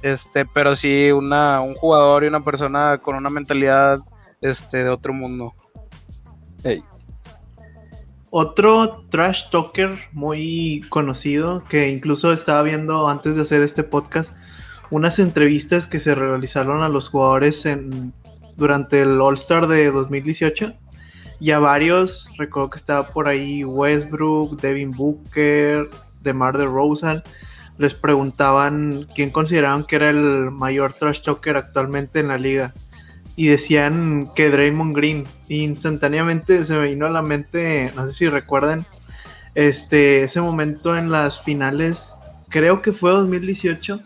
este, 0.01 0.45
pero 0.45 0.75
sí, 0.75 1.11
una, 1.11 1.61
un 1.61 1.75
jugador 1.75 2.23
y 2.23 2.27
una 2.27 2.43
persona 2.43 2.97
con 2.97 3.15
una 3.15 3.29
mentalidad, 3.29 3.99
este, 4.41 4.83
de 4.83 4.89
otro 4.89 5.13
mundo. 5.13 5.53
Hey. 6.63 6.83
Otro 8.33 9.03
trash 9.09 9.49
talker 9.49 9.93
muy 10.13 10.85
conocido 10.87 11.61
que 11.67 11.89
incluso 11.89 12.31
estaba 12.31 12.61
viendo 12.61 13.09
antes 13.09 13.35
de 13.35 13.41
hacer 13.41 13.61
este 13.61 13.83
podcast 13.83 14.31
unas 14.89 15.19
entrevistas 15.19 15.85
que 15.85 15.99
se 15.99 16.15
realizaron 16.15 16.81
a 16.81 16.87
los 16.87 17.09
jugadores 17.09 17.67
durante 18.55 19.01
el 19.01 19.19
All 19.19 19.33
Star 19.33 19.67
de 19.67 19.91
2018 19.91 20.73
y 21.41 21.51
a 21.51 21.59
varios, 21.59 22.29
recuerdo 22.37 22.69
que 22.69 22.77
estaba 22.77 23.09
por 23.09 23.27
ahí 23.27 23.65
Westbrook, 23.65 24.61
Devin 24.61 24.91
Booker, 24.91 25.89
DeMar 26.21 26.57
DeRozan, 26.57 27.23
les 27.77 27.93
preguntaban 27.93 29.09
quién 29.13 29.31
consideraban 29.31 29.83
que 29.83 29.97
era 29.97 30.09
el 30.09 30.51
mayor 30.51 30.93
trash 30.93 31.21
talker 31.21 31.57
actualmente 31.57 32.21
en 32.21 32.29
la 32.29 32.37
liga 32.37 32.73
y 33.35 33.47
decían 33.47 34.29
que 34.35 34.49
Draymond 34.49 34.95
Green. 34.95 35.23
instantáneamente 35.47 36.65
se 36.65 36.75
me 36.77 36.89
vino 36.89 37.05
a 37.05 37.09
la 37.09 37.21
mente, 37.21 37.91
no 37.95 38.05
sé 38.05 38.13
si 38.13 38.29
recuerdan, 38.29 38.85
este, 39.55 40.23
ese 40.23 40.41
momento 40.41 40.97
en 40.97 41.11
las 41.11 41.41
finales, 41.41 42.15
creo 42.49 42.81
que 42.81 42.93
fue 42.93 43.11
2018, 43.11 43.99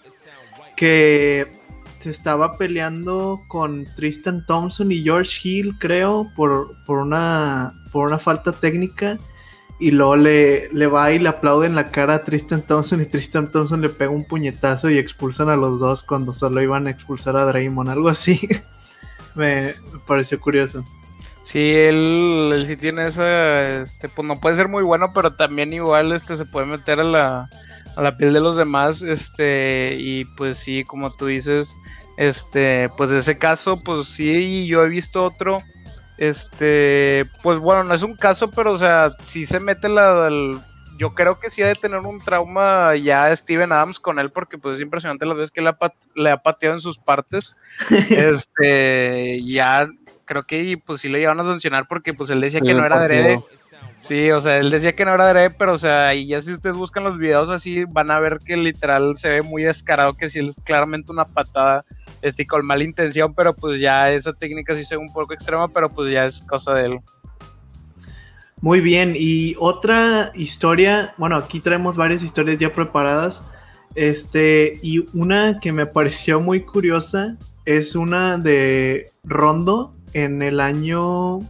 que 0.75 1.48
se 2.00 2.10
estaba 2.10 2.58
peleando 2.58 3.41
con 3.48 3.86
Tristan 3.96 4.46
Thompson 4.46 4.91
y 4.91 5.01
George 5.01 5.39
Hill, 5.44 5.77
creo, 5.79 6.32
por, 6.36 6.75
por, 6.86 7.00
una, 7.00 7.74
por 7.91 8.08
una 8.08 8.20
falta 8.20 8.51
técnica. 8.51 9.17
Y 9.77 9.91
luego 9.91 10.15
le, 10.15 10.70
le 10.72 10.88
va 10.88 11.12
y 11.12 11.20
le 11.20 11.27
aplaude 11.27 11.65
en 11.65 11.75
la 11.75 11.91
cara 11.91 12.15
a 12.15 12.24
Tristan 12.24 12.62
Thompson 12.62 13.01
y 13.01 13.05
Tristan 13.05 13.51
Thompson 13.51 13.82
le 13.82 13.89
pega 13.89 14.10
un 14.10 14.24
puñetazo 14.24 14.89
y 14.89 14.98
expulsan 14.98 15.50
a 15.50 15.58
los 15.58 15.82
dos 15.82 16.03
cuando 16.03 16.32
solo 16.32 16.62
iban 16.62 16.88
a 16.88 16.91
expulsar 16.91 17.36
a 17.36 17.44
Draymond, 17.44 17.89
algo 17.89 18.08
así. 18.08 18.39
me, 19.35 19.73
pareció 20.07 20.39
curioso. 20.39 20.83
Sí, 21.43 21.73
él, 21.75 22.63
sí 22.67 22.75
tiene 22.75 23.07
esa, 23.07 23.81
este, 23.81 24.09
pues 24.09 24.27
no 24.27 24.39
puede 24.39 24.55
ser 24.55 24.67
muy 24.67 24.81
bueno, 24.81 25.11
pero 25.13 25.35
también 25.35 25.73
igual 25.73 26.11
este 26.11 26.35
se 26.35 26.45
puede 26.45 26.65
meter 26.65 26.99
a 26.99 27.03
la, 27.03 27.49
a 27.95 28.01
la 28.01 28.17
piel 28.17 28.33
de 28.33 28.39
los 28.39 28.57
demás, 28.57 29.03
este, 29.03 29.95
y 29.99 30.25
pues 30.25 30.57
sí, 30.57 30.83
como 30.83 31.11
tú 31.11 31.27
dices, 31.27 31.75
este, 32.17 32.89
pues 32.97 33.11
ese 33.11 33.37
caso, 33.37 33.81
pues 33.83 34.07
sí, 34.07 34.65
yo 34.65 34.83
he 34.83 34.89
visto 34.89 35.23
otro, 35.23 35.61
este, 36.17 37.25
pues 37.43 37.59
bueno, 37.59 37.83
no 37.83 37.93
es 37.93 38.01
un 38.01 38.15
caso, 38.15 38.49
pero 38.49 38.73
o 38.73 38.77
sea, 38.77 39.11
sí 39.27 39.45
se 39.45 39.59
mete 39.59 39.87
la, 39.87 40.29
yo 40.97 41.13
creo 41.13 41.39
que 41.39 41.49
sí 41.49 41.61
ha 41.61 41.67
de 41.67 41.75
tener 41.75 41.99
un 41.99 42.19
trauma 42.19 42.95
ya 42.95 43.35
Steven 43.35 43.71
Adams 43.71 43.99
con 43.99 44.19
él, 44.19 44.31
porque 44.31 44.57
pues 44.57 44.77
es 44.77 44.81
impresionante 44.81 45.25
las 45.25 45.37
veces 45.37 45.51
que 45.51 45.61
le 45.61 45.69
ha, 45.69 45.77
le 46.15 46.31
ha 46.31 46.37
pateado 46.37 46.75
en 46.75 46.81
sus 46.81 46.97
partes. 46.97 47.55
este, 48.09 49.43
ya 49.43 49.87
creo 50.25 50.43
que 50.43 50.81
pues 50.83 51.01
sí 51.01 51.09
le 51.09 51.21
iban 51.21 51.39
a 51.39 51.43
sancionar 51.43 51.87
porque 51.87 52.13
pues 52.13 52.29
él 52.29 52.41
decía 52.41 52.61
que 52.61 52.73
no 52.73 52.85
era 52.85 52.97
adrede. 52.97 53.41
Sí, 53.99 54.29
o 54.31 54.41
sea, 54.41 54.57
él 54.57 54.69
decía 54.69 54.95
que 54.95 55.05
no 55.05 55.13
era 55.13 55.29
adrede, 55.29 55.49
pero 55.49 55.73
o 55.73 55.77
sea, 55.77 56.13
y 56.13 56.27
ya 56.27 56.41
si 56.41 56.53
ustedes 56.53 56.75
buscan 56.75 57.03
los 57.03 57.17
videos 57.17 57.49
así, 57.49 57.85
van 57.85 58.11
a 58.11 58.19
ver 58.19 58.39
que 58.45 58.57
literal 58.57 59.17
se 59.17 59.29
ve 59.29 59.41
muy 59.41 59.63
descarado, 59.63 60.13
que 60.13 60.29
sí 60.29 60.39
es 60.39 60.59
claramente 60.63 61.11
una 61.11 61.25
patada, 61.25 61.85
este, 62.21 62.45
con 62.45 62.65
mala 62.65 62.83
intención, 62.83 63.33
pero 63.33 63.55
pues 63.55 63.79
ya 63.79 64.11
esa 64.11 64.33
técnica 64.33 64.75
sí 64.75 64.85
se 64.85 64.95
ve 64.95 65.01
un 65.01 65.13
poco 65.13 65.33
extrema, 65.33 65.67
pero 65.69 65.89
pues 65.89 66.11
ya 66.11 66.25
es 66.25 66.41
cosa 66.43 66.73
de 66.73 66.85
él. 66.85 66.99
Muy 68.65 68.81
bien, 68.81 69.13
y 69.15 69.55
otra 69.60 70.31
historia, 70.34 71.13
bueno, 71.19 71.36
aquí 71.36 71.60
traemos 71.60 71.95
varias 71.95 72.24
historias 72.24 72.57
ya 72.57 72.72
preparadas. 72.72 73.43
Este, 73.93 74.79
y 74.81 75.05
una 75.15 75.60
que 75.60 75.72
me 75.72 75.86
pareció 75.86 76.41
muy 76.41 76.63
curiosa 76.63 77.38
es 77.65 77.95
una 77.95 78.39
de 78.39 79.12
Rondo 79.24 79.91
en 80.13 80.41
el 80.41 80.60
año 80.60 81.41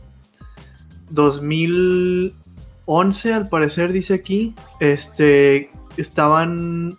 2011, 1.10 3.34
al 3.34 3.48
parecer 3.48 3.93
dice 3.93 4.15
aquí. 4.15 4.53
Este, 4.81 5.72
estaban 5.95 6.98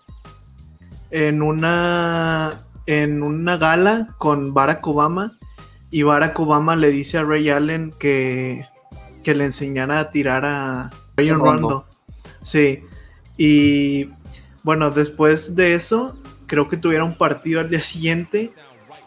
en 1.10 1.42
una 1.42 2.56
en 2.86 3.22
una 3.22 3.58
gala 3.58 4.14
con 4.16 4.54
Barack 4.54 4.86
Obama 4.86 5.36
y 5.90 6.04
Barack 6.04 6.40
Obama 6.40 6.74
le 6.74 6.90
dice 6.90 7.18
a 7.18 7.24
Ray 7.24 7.50
Allen 7.50 7.92
que 7.98 8.64
que 9.26 9.34
le 9.34 9.44
enseñara 9.44 9.98
a 9.98 10.10
tirar 10.10 10.44
a 10.44 10.88
Rayon 11.16 11.40
Rondo. 11.40 11.84
Sí. 12.42 12.84
Y 13.36 14.08
bueno, 14.62 14.92
después 14.92 15.56
de 15.56 15.74
eso, 15.74 16.16
creo 16.46 16.68
que 16.68 16.76
tuvieron 16.76 17.08
un 17.08 17.18
partido 17.18 17.58
al 17.58 17.68
día 17.68 17.80
siguiente 17.80 18.52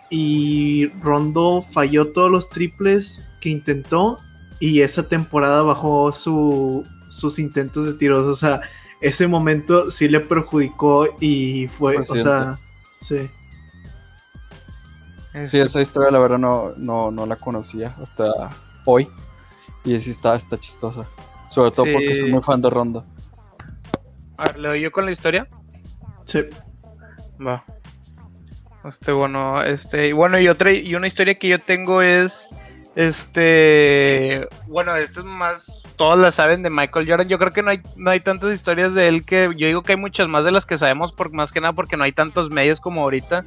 y 0.10 0.88
Rondo 1.02 1.62
falló 1.62 2.12
todos 2.12 2.30
los 2.30 2.50
triples 2.50 3.26
que 3.40 3.48
intentó 3.48 4.18
y 4.60 4.82
esa 4.82 5.08
temporada 5.08 5.62
bajó 5.62 6.12
su, 6.12 6.86
sus 7.08 7.40
intentos 7.40 7.86
de 7.86 7.94
tiros. 7.94 8.28
O 8.28 8.36
sea, 8.36 8.60
ese 9.00 9.26
momento 9.26 9.90
sí 9.90 10.10
le 10.10 10.20
perjudicó 10.20 11.08
y 11.22 11.70
fue, 11.70 11.96
o 11.96 12.04
sea, 12.04 12.60
sí. 13.00 13.30
Sí, 15.46 15.60
esa 15.60 15.80
historia 15.80 16.12
la 16.12 16.20
verdad 16.20 16.40
no, 16.40 16.74
no, 16.76 17.10
no 17.10 17.26
la 17.26 17.38
conocía 17.38 17.96
hasta 18.02 18.50
hoy. 18.84 19.08
Y 19.90 20.00
sí 20.00 20.12
está, 20.12 20.36
está 20.36 20.56
chistosa. 20.58 21.08
Sobre 21.50 21.72
todo 21.72 21.88
porque 21.92 22.14
soy 22.14 22.32
muy 22.32 22.42
fan 22.42 22.62
de 22.62 22.70
Ronda. 22.70 23.04
A 24.38 24.44
ver, 24.44 24.60
¿le 24.60 24.68
doy 24.68 24.82
yo 24.82 24.92
con 24.92 25.06
la 25.06 25.12
historia? 25.12 25.48
Sí. 26.26 26.42
Va. 27.46 27.64
Este, 28.86 29.12
bueno, 29.12 29.64
este, 29.64 30.10
y 30.10 30.12
bueno, 30.12 30.40
y 30.40 30.48
otra, 30.48 30.72
y 30.72 30.94
una 30.94 31.08
historia 31.08 31.40
que 31.40 31.48
yo 31.48 31.60
tengo 31.60 32.04
es, 32.04 32.48
este, 32.96 34.48
bueno, 34.68 34.96
esto 34.96 35.22
es 35.22 35.26
más, 35.26 35.72
todos 35.98 36.20
la 36.20 36.32
saben 36.32 36.62
de 36.62 36.70
Michael 36.70 37.10
Jordan, 37.10 37.28
yo 37.28 37.40
creo 37.40 37.52
que 37.52 37.62
no 37.62 37.72
hay, 37.72 37.82
no 37.98 38.12
hay 38.12 38.22
tantas 38.22 38.54
historias 38.54 38.94
de 38.94 39.08
él 39.10 39.26
que, 39.26 39.50
yo 39.58 39.68
digo 39.68 39.84
que 39.84 39.94
hay 39.94 39.98
muchas 39.98 40.30
más 40.30 40.46
de 40.46 40.52
las 40.52 40.66
que 40.66 40.78
sabemos, 40.78 41.12
por, 41.12 41.34
más 41.34 41.52
que 41.52 41.60
nada 41.60 41.74
porque 41.74 41.98
no 41.98 42.06
hay 42.06 42.14
tantos 42.14 42.52
medios 42.52 42.80
como 42.80 43.02
ahorita, 43.02 43.44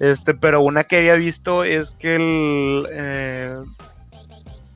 este, 0.00 0.34
pero 0.34 0.60
una 0.60 0.82
que 0.84 0.98
había 0.98 1.14
visto 1.14 1.62
es 1.62 1.92
que 1.92 2.16
el, 2.16 2.88
eh, 2.90 3.56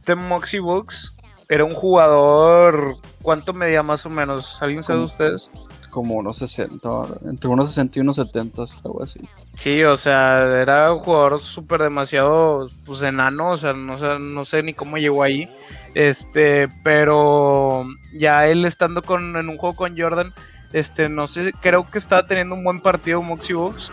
este 0.08 0.14
Moxie 0.14 0.60
Books 0.60 1.14
era 1.50 1.66
un 1.66 1.74
jugador. 1.74 2.96
¿Cuánto 3.20 3.52
medía 3.52 3.82
más 3.82 4.06
o 4.06 4.08
menos? 4.08 4.56
¿Alguien 4.62 4.82
sabe 4.82 5.00
de 5.00 5.04
ustedes? 5.04 5.50
Como 5.90 6.14
unos 6.14 6.38
60, 6.38 6.88
entre 7.26 7.50
unos 7.50 7.68
60 7.68 7.98
y 7.98 8.00
unos 8.00 8.16
70, 8.16 8.62
algo 8.84 9.02
así. 9.02 9.20
Sí, 9.58 9.84
o 9.84 9.98
sea, 9.98 10.62
era 10.62 10.90
un 10.94 11.00
jugador 11.00 11.40
súper 11.40 11.82
demasiado 11.82 12.68
pues 12.86 13.02
enano, 13.02 13.50
o 13.50 13.56
sea, 13.58 13.74
no 13.74 13.98
sé, 13.98 14.18
no 14.18 14.46
sé 14.46 14.62
ni 14.62 14.72
cómo 14.72 14.96
llegó 14.96 15.22
ahí. 15.22 15.46
Este, 15.94 16.68
pero 16.82 17.86
ya 18.14 18.46
él 18.46 18.64
estando 18.64 19.02
con, 19.02 19.36
en 19.36 19.50
un 19.50 19.58
juego 19.58 19.76
con 19.76 19.98
Jordan, 19.98 20.32
este, 20.72 21.10
no 21.10 21.26
sé, 21.26 21.52
creo 21.60 21.86
que 21.90 21.98
estaba 21.98 22.26
teniendo 22.26 22.54
un 22.54 22.64
buen 22.64 22.80
partido 22.80 23.22
Moxie 23.22 23.54
Books 23.54 23.90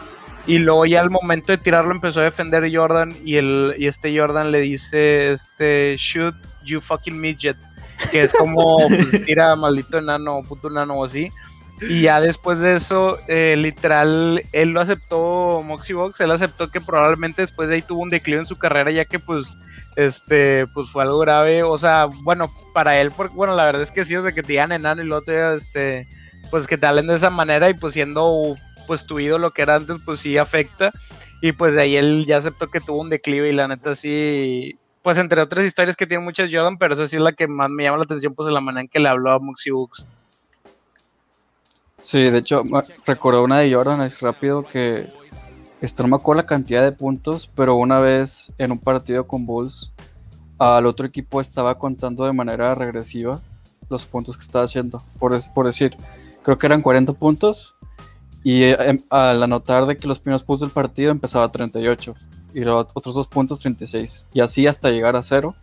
y 0.47 0.59
luego 0.59 0.85
ya 0.85 1.01
al 1.01 1.09
momento 1.09 1.51
de 1.51 1.57
tirarlo 1.57 1.91
empezó 1.91 2.19
a 2.19 2.25
defender 2.25 2.69
Jordan 2.73 3.11
y, 3.23 3.37
el, 3.37 3.73
y 3.77 3.87
este 3.87 4.17
Jordan 4.17 4.51
le 4.51 4.59
dice, 4.59 5.31
este, 5.31 5.95
shoot 5.97 6.35
you 6.63 6.79
fucking 6.79 7.19
midget, 7.19 7.57
que 8.11 8.23
es 8.23 8.33
como, 8.33 8.77
pues, 8.87 9.25
tira 9.25 9.55
maldito 9.55 9.97
enano, 9.97 10.41
puto 10.47 10.69
enano 10.69 10.95
o 10.95 11.05
así. 11.05 11.31
Y 11.81 12.03
ya 12.03 12.21
después 12.21 12.59
de 12.59 12.75
eso, 12.75 13.17
eh, 13.27 13.55
literal, 13.57 14.43
él 14.53 14.69
lo 14.69 14.79
aceptó, 14.81 15.61
Moxie 15.63 15.93
Box, 15.93 16.21
él 16.21 16.31
aceptó 16.31 16.69
que 16.69 16.79
probablemente 16.79 17.41
después 17.41 17.67
de 17.67 17.75
ahí 17.75 17.81
tuvo 17.81 18.01
un 18.01 18.09
declive 18.09 18.39
en 18.39 18.45
su 18.45 18.57
carrera, 18.57 18.91
ya 18.91 19.03
que 19.03 19.19
pues, 19.19 19.47
este, 19.95 20.67
pues 20.67 20.89
fue 20.89 21.03
algo 21.03 21.19
grave, 21.19 21.63
o 21.63 21.77
sea, 21.77 22.07
bueno, 22.23 22.49
para 22.73 23.01
él, 23.01 23.11
porque, 23.15 23.35
bueno, 23.35 23.55
la 23.55 23.65
verdad 23.65 23.81
es 23.81 23.91
que 23.91 24.05
sí, 24.05 24.15
o 24.15 24.21
sea, 24.21 24.31
que 24.31 24.41
te 24.41 24.53
digan 24.53 24.71
enano 24.71 25.01
y 25.01 25.05
luego 25.05 25.23
te, 25.23 25.55
este, 25.55 26.07
pues 26.49 26.67
que 26.67 26.77
te 26.77 26.85
hablen 26.85 27.07
de 27.07 27.15
esa 27.15 27.29
manera 27.29 27.69
y 27.69 27.73
pues 27.73 27.93
siendo 27.93 28.55
pues 28.85 29.05
tu 29.05 29.19
ídolo 29.19 29.51
que 29.51 29.61
era 29.61 29.75
antes, 29.75 29.97
pues 30.03 30.19
sí 30.19 30.37
afecta. 30.37 30.91
Y 31.41 31.51
pues 31.51 31.75
de 31.75 31.81
ahí 31.81 31.95
él 31.95 32.25
ya 32.25 32.37
aceptó 32.37 32.67
que 32.67 32.79
tuvo 32.79 33.01
un 33.01 33.09
declive 33.09 33.49
y 33.49 33.53
la 33.53 33.67
neta 33.67 33.95
sí, 33.95 34.77
pues 35.01 35.17
entre 35.17 35.41
otras 35.41 35.65
historias 35.65 35.95
que 35.95 36.07
tiene 36.07 36.23
muchas 36.23 36.49
Jordan, 36.51 36.77
pero 36.77 36.95
esa 36.95 37.05
sí 37.05 37.17
es 37.17 37.21
la 37.21 37.33
que 37.33 37.47
más 37.47 37.69
me 37.69 37.83
llama 37.83 37.97
la 37.97 38.03
atención, 38.03 38.33
pues 38.33 38.47
de 38.47 38.53
la 38.53 38.61
manera 38.61 38.81
en 38.81 38.87
que 38.87 38.99
le 38.99 39.09
habló 39.09 39.31
a 39.31 39.39
Muxy 39.39 39.69
Books. 39.69 40.05
Sí, 42.01 42.23
de 42.29 42.37
hecho, 42.39 42.63
recordó 43.05 43.43
una 43.43 43.59
de 43.59 43.73
Jordan, 43.73 44.01
es 44.01 44.21
rápido, 44.21 44.63
que 44.63 45.07
esto 45.81 46.03
no 46.03 46.09
me 46.09 46.15
acuerdo 46.15 46.41
la 46.41 46.47
cantidad 46.47 46.83
de 46.83 46.91
puntos, 46.91 47.47
pero 47.55 47.75
una 47.75 47.99
vez 47.99 48.51
en 48.57 48.71
un 48.71 48.79
partido 48.79 49.27
con 49.27 49.45
Bulls, 49.45 49.91
al 50.57 50.85
otro 50.85 51.05
equipo 51.05 51.41
estaba 51.41 51.77
contando 51.77 52.25
de 52.25 52.33
manera 52.33 52.73
regresiva 52.73 53.39
los 53.89 54.05
puntos 54.05 54.37
que 54.37 54.43
estaba 54.43 54.65
haciendo. 54.65 55.03
Por, 55.19 55.37
por 55.53 55.65
decir, 55.65 55.95
creo 56.43 56.57
que 56.57 56.65
eran 56.65 56.81
40 56.81 57.13
puntos 57.13 57.74
y 58.45 58.61
eh, 58.61 58.77
em, 58.79 58.99
al 59.09 59.41
anotar 59.41 59.87
de 59.87 59.97
que 59.97 60.07
los 60.07 60.19
primeros 60.19 60.43
puntos 60.43 60.61
del 60.61 60.69
partido 60.69 61.09
empezaba 61.09 61.45
a 61.45 61.51
38 61.51 62.13
y 62.53 62.59
los 62.59 62.85
otros 62.93 63.15
dos 63.15 63.25
puntos 63.25 63.59
36. 63.59 64.27
Y 64.33 64.39
así 64.39 64.67
hasta 64.67 64.91
llegar 64.91 65.15
a 65.15 65.23
cero. 65.23 65.55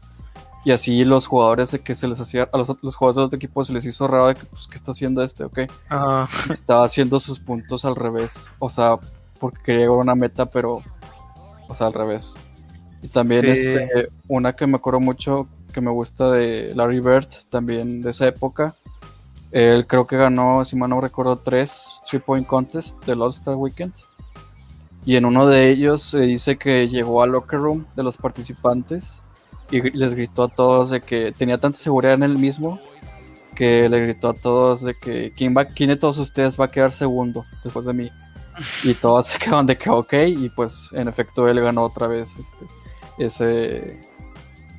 Y 0.64 0.72
así 0.72 1.04
los 1.04 1.26
jugadores 1.26 1.70
de 1.70 1.78
que 1.78 1.94
se 1.94 2.08
les 2.08 2.20
hacía, 2.20 2.48
a 2.52 2.58
los, 2.58 2.76
los 2.82 2.96
jugadores 2.96 3.16
del 3.16 3.24
otro 3.26 3.36
equipo 3.36 3.62
se 3.62 3.72
les 3.72 3.86
hizo 3.86 4.08
raro 4.08 4.26
de 4.26 4.34
que, 4.34 4.46
pues, 4.46 4.66
¿qué 4.66 4.74
está 4.74 4.90
haciendo 4.90 5.22
este? 5.22 5.44
Ok. 5.44 5.60
Estaba 6.52 6.84
haciendo 6.84 7.20
sus 7.20 7.38
puntos 7.38 7.84
al 7.84 7.94
revés. 7.94 8.50
O 8.58 8.68
sea, 8.68 8.98
porque 9.38 9.62
quería 9.64 9.82
llegar 9.82 9.98
a 9.98 10.00
una 10.00 10.14
meta, 10.16 10.46
pero, 10.46 10.82
o 11.68 11.74
sea, 11.76 11.86
al 11.86 11.94
revés. 11.94 12.36
Y 13.00 13.08
también 13.08 13.46
este, 13.46 14.08
una 14.26 14.54
que 14.56 14.66
me 14.66 14.76
acuerdo 14.76 14.98
mucho 14.98 15.48
que 15.72 15.80
me 15.80 15.90
gusta 15.92 16.32
de 16.32 16.72
Larry 16.74 16.98
Bird, 16.98 17.28
también 17.48 18.02
de 18.02 18.10
esa 18.10 18.26
época. 18.26 18.74
Él 19.52 19.86
creo 19.86 20.06
que 20.06 20.16
ganó, 20.16 20.64
si 20.64 20.76
mal 20.76 20.88
no 20.88 21.00
recuerdo, 21.00 21.36
tres 21.36 22.00
Three 22.08 22.20
Point 22.20 22.46
Contest 22.46 23.04
del 23.04 23.20
All-Star 23.20 23.54
Weekend. 23.54 23.92
Y 25.04 25.16
en 25.16 25.26
uno 25.26 25.46
de 25.46 25.68
ellos 25.68 26.02
se 26.02 26.20
dice 26.20 26.56
que 26.56 26.88
llegó 26.88 27.22
al 27.22 27.32
locker 27.32 27.60
room 27.60 27.86
de 27.94 28.02
los 28.02 28.16
participantes 28.16 29.22
y 29.70 29.90
les 29.90 30.14
gritó 30.14 30.44
a 30.44 30.48
todos 30.48 30.90
de 30.90 31.02
que 31.02 31.32
tenía 31.32 31.58
tanta 31.58 31.78
seguridad 31.78 32.14
en 32.14 32.22
él 32.22 32.38
mismo 32.38 32.80
que 33.54 33.88
le 33.90 34.00
gritó 34.00 34.30
a 34.30 34.34
todos 34.34 34.82
de 34.82 34.94
que 34.94 35.32
quién, 35.36 35.54
va, 35.54 35.66
quién 35.66 35.90
de 35.90 35.96
todos 35.96 36.16
ustedes 36.16 36.58
va 36.58 36.64
a 36.64 36.68
quedar 36.68 36.90
segundo 36.90 37.44
después 37.62 37.84
de 37.84 37.92
mí. 37.92 38.10
Y 38.84 38.94
todos 38.94 39.26
se 39.26 39.38
quedaron 39.40 39.66
de 39.66 39.76
que 39.76 39.90
ok, 39.90 40.14
y 40.28 40.48
pues 40.48 40.88
en 40.92 41.08
efecto 41.08 41.46
él 41.46 41.60
ganó 41.60 41.82
otra 41.82 42.06
vez 42.06 42.38
este, 42.38 42.66
ese, 43.18 44.00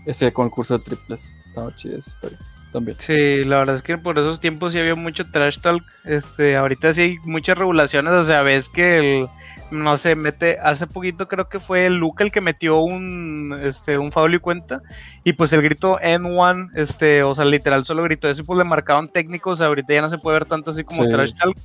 ese 0.07 0.33
concurso 0.33 0.79
de 0.79 0.83
triples. 0.83 1.35
Estaba 1.43 1.75
chida 1.75 1.97
esa 1.97 2.09
historia 2.09 2.39
también. 2.73 2.97
Sí, 2.99 3.45
la 3.45 3.59
verdad 3.59 3.75
es 3.75 3.83
que 3.83 3.97
por 3.97 4.19
esos 4.19 4.39
tiempos 4.39 4.73
sí 4.73 4.79
había 4.79 4.95
mucho 4.95 5.23
trash 5.29 5.59
talk. 5.59 5.83
Este, 6.03 6.57
ahorita 6.57 6.93
sí 6.93 7.01
hay 7.01 7.17
muchas 7.23 7.57
regulaciones, 7.57 8.11
o 8.13 8.23
sea, 8.23 8.41
ves 8.41 8.67
que 8.67 8.97
el 8.97 9.27
no 9.73 9.97
sé, 9.97 10.15
mete, 10.15 10.57
hace 10.61 10.87
poquito 10.87 11.27
creo 11.27 11.49
que 11.49 11.59
fue 11.59 11.89
Luca 11.89 12.23
el 12.23 12.31
que 12.31 12.41
metió 12.41 12.79
un, 12.79 13.57
este, 13.63 13.97
un 13.97 14.11
foul 14.11 14.35
y 14.35 14.39
cuenta, 14.39 14.81
y 15.23 15.33
pues 15.33 15.51
el 15.53 15.61
grito 15.61 15.99
N1, 15.99 16.71
este, 16.75 17.23
o 17.23 17.33
sea, 17.33 17.45
literal 17.45 17.83
solo 17.83 18.03
gritó 18.03 18.29
eso 18.29 18.41
y 18.41 18.45
pues 18.45 18.57
le 18.57 18.63
marcaban 18.63 19.09
técnicos, 19.09 19.61
ahorita 19.61 19.93
ya 19.93 20.01
no 20.01 20.09
se 20.09 20.17
puede 20.17 20.39
ver 20.39 20.45
tanto 20.45 20.71
así 20.71 20.83
como 20.83 21.09
trash 21.09 21.33
talk, 21.33 21.57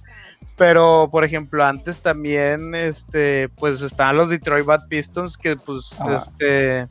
pero 0.57 1.09
por 1.11 1.25
ejemplo 1.25 1.65
antes 1.65 2.01
también, 2.01 2.75
este, 2.75 3.49
pues 3.51 3.81
estaban 3.83 4.17
los 4.17 4.31
Detroit 4.31 4.65
Bad 4.65 4.89
Pistons 4.89 5.37
que 5.37 5.57
pues, 5.57 5.95
ah. 6.01 6.17
este, 6.17 6.89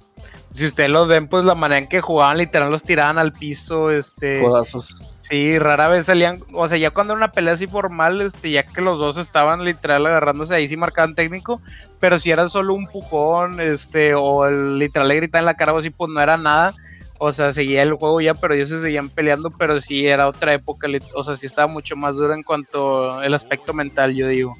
si 0.52 0.66
ustedes 0.66 0.90
los 0.90 1.08
ven, 1.08 1.28
pues 1.28 1.44
la 1.44 1.56
manera 1.56 1.80
en 1.80 1.88
que 1.88 2.02
jugaban, 2.02 2.38
literal 2.38 2.72
los 2.72 2.84
tiraban 2.84 3.18
al 3.18 3.34
piso, 3.34 3.92
este... 3.92 4.42
Codazos 4.42 5.17
Sí, 5.30 5.60
rara 5.60 5.90
vez 5.90 6.06
salían, 6.06 6.40
o 6.54 6.70
sea, 6.70 6.78
ya 6.78 6.92
cuando 6.92 7.12
era 7.12 7.18
una 7.18 7.32
pelea 7.34 7.56
así 7.56 7.68
formal, 7.68 8.22
este, 8.22 8.50
ya 8.50 8.64
que 8.64 8.80
los 8.80 8.98
dos 8.98 9.18
estaban 9.18 9.66
literal 9.66 10.06
agarrándose, 10.06 10.56
ahí 10.56 10.70
sí 10.70 10.78
marcaban 10.78 11.16
técnico, 11.16 11.62
pero 12.00 12.18
si 12.18 12.32
era 12.32 12.48
solo 12.48 12.74
un 12.74 12.88
pujón, 12.88 13.60
este, 13.60 14.16
o 14.16 14.46
el 14.46 14.80
literal 14.80 15.10
le 15.10 15.16
gritaban 15.18 15.42
en 15.42 15.48
la 15.48 15.56
cara 15.56 15.74
o 15.74 15.80
así, 15.80 15.90
pues 15.90 16.10
no 16.12 16.22
era 16.22 16.38
nada, 16.38 16.74
o 17.20 17.34
sea, 17.34 17.52
seguía 17.52 17.84
el 17.84 17.96
juego 17.96 18.22
ya, 18.22 18.36
pero 18.36 18.54
ellos 18.54 18.70
se 18.70 18.80
seguían 18.80 19.10
peleando, 19.10 19.52
pero 19.52 19.82
sí 19.82 20.08
era 20.08 20.30
otra 20.30 20.54
época, 20.54 20.88
o 21.14 21.24
sea, 21.24 21.36
sí 21.36 21.46
estaba 21.46 21.68
mucho 21.68 21.98
más 21.98 22.16
dura 22.16 22.34
en 22.34 22.44
cuanto 22.44 23.22
el 23.22 23.34
aspecto 23.34 23.74
mental, 23.74 24.16
yo 24.16 24.30
digo. 24.30 24.56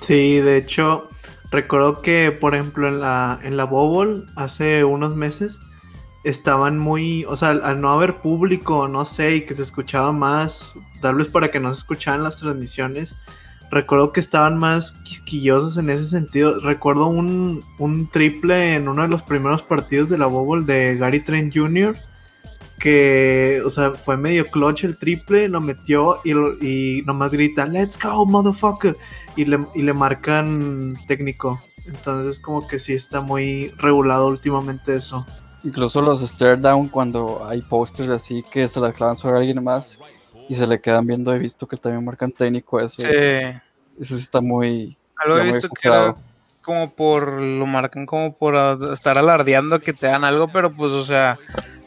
Sí, 0.00 0.40
de 0.40 0.56
hecho, 0.56 1.08
recuerdo 1.52 2.02
que, 2.02 2.32
por 2.32 2.56
ejemplo, 2.56 2.88
en 2.88 3.00
la, 3.00 3.38
en 3.44 3.56
la 3.56 3.68
hace 4.34 4.82
unos 4.82 5.14
meses, 5.14 5.60
estaban 6.24 6.78
muy, 6.78 7.24
o 7.26 7.36
sea, 7.36 7.50
al, 7.50 7.80
no 7.80 7.90
haber 7.90 8.16
público, 8.16 8.88
no 8.88 9.04
sé, 9.04 9.36
y 9.36 9.40
que 9.42 9.54
se 9.54 9.62
escuchaba 9.62 10.10
más, 10.10 10.74
tal 11.00 11.16
vez 11.16 11.28
para 11.28 11.50
que 11.50 11.60
no 11.60 11.72
se 11.72 11.80
escucharan 11.80 12.24
las 12.24 12.38
transmisiones, 12.38 13.14
recuerdo 13.70 14.12
que 14.12 14.20
estaban 14.20 14.58
más 14.58 14.92
quisquillosos 15.04 15.76
en 15.76 15.90
ese 15.90 16.06
sentido. 16.06 16.60
Recuerdo 16.60 17.06
un, 17.08 17.62
triple 18.10 18.74
en 18.74 18.88
uno 18.88 19.02
de 19.02 19.08
los 19.08 19.22
primeros 19.22 19.62
partidos 19.62 20.08
de 20.08 20.18
la 20.18 20.26
Bubble 20.26 20.64
de 20.64 20.96
Gary 20.96 21.22
Trent 21.22 21.54
Jr., 21.54 21.96
que, 22.78 23.62
o 23.64 23.70
sea, 23.70 23.92
fue 23.92 24.16
medio 24.16 24.46
clutch 24.46 24.84
el 24.84 24.98
triple, 24.98 25.48
lo 25.48 25.60
metió 25.60 26.20
y, 26.24 26.32
y 26.66 27.02
nomás 27.06 27.30
grita, 27.30 27.66
let's 27.66 27.98
go, 28.02 28.26
motherfucker, 28.26 28.96
y 29.36 29.44
le, 29.44 29.58
y 29.74 29.82
le 29.82 29.92
marcan 29.92 30.94
técnico. 31.06 31.60
Entonces 31.86 32.38
como 32.40 32.66
que 32.66 32.78
sí 32.78 32.94
está 32.94 33.20
muy 33.20 33.68
regulado 33.78 34.28
últimamente 34.28 34.96
eso. 34.96 35.26
Incluso 35.64 36.02
los 36.02 36.20
stare 36.20 36.56
down 36.56 36.88
cuando 36.88 37.46
hay 37.46 37.62
posters 37.62 38.10
así 38.10 38.44
que 38.52 38.68
se 38.68 38.80
la 38.80 38.92
clavan 38.92 39.16
sobre 39.16 39.38
alguien 39.38 39.64
más 39.64 39.98
y 40.48 40.54
se 40.54 40.66
le 40.66 40.80
quedan 40.80 41.06
viendo, 41.06 41.32
he 41.32 41.38
visto 41.38 41.66
que 41.66 41.76
también 41.76 42.04
marcan 42.04 42.30
técnico 42.30 42.78
eso. 42.80 43.02
Sí. 43.02 43.08
Eso 43.98 44.16
está 44.16 44.40
muy, 44.40 44.96
Algo 45.16 45.38
he 45.38 45.52
visto 45.52 45.70
que 45.80 46.14
como 46.62 46.90
por, 46.90 47.40
lo 47.40 47.66
marcan 47.66 48.06
como 48.06 48.36
por 48.36 48.56
estar 48.92 49.18
alardeando 49.18 49.80
que 49.80 49.92
te 49.92 50.06
dan 50.06 50.24
algo, 50.24 50.48
pero 50.48 50.72
pues 50.72 50.92
o 50.92 51.04
sea, 51.04 51.38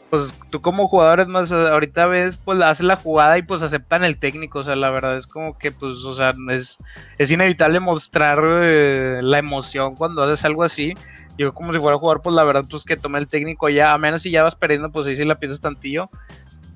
pues 0.08 0.32
tú 0.50 0.60
como 0.60 0.88
jugador 0.88 1.20
es 1.20 1.26
más, 1.26 1.52
ahorita 1.52 2.06
ves, 2.06 2.36
pues 2.44 2.60
haces 2.62 2.84
la 2.84 2.96
jugada 2.96 3.38
y 3.38 3.42
pues 3.42 3.60
aceptan 3.60 4.04
el 4.04 4.18
técnico, 4.18 4.60
o 4.60 4.64
sea, 4.64 4.76
la 4.76 4.90
verdad 4.90 5.16
es 5.16 5.26
como 5.26 5.58
que 5.58 5.72
pues, 5.72 5.98
o 5.98 6.14
sea, 6.14 6.32
es, 6.50 6.78
es 7.18 7.30
inevitable 7.30 7.80
mostrar 7.80 8.38
eh, 8.44 9.20
la 9.22 9.38
emoción 9.38 9.96
cuando 9.96 10.22
haces 10.22 10.44
algo 10.44 10.64
así 10.64 10.94
yo 11.38 11.54
como 11.54 11.72
si 11.72 11.78
fuera 11.78 11.96
a 11.96 11.98
jugar, 11.98 12.20
pues 12.20 12.34
la 12.34 12.44
verdad, 12.44 12.64
pues 12.68 12.84
que 12.84 12.96
tome 12.96 13.18
el 13.18 13.28
técnico 13.28 13.68
ya, 13.68 13.94
a 13.94 13.98
menos 13.98 14.22
si 14.22 14.30
ya 14.30 14.42
vas 14.42 14.56
perdiendo, 14.56 14.90
pues 14.90 15.06
ahí 15.06 15.16
sí 15.16 15.24
la 15.24 15.38
piensas 15.38 15.60
tantillo. 15.60 16.10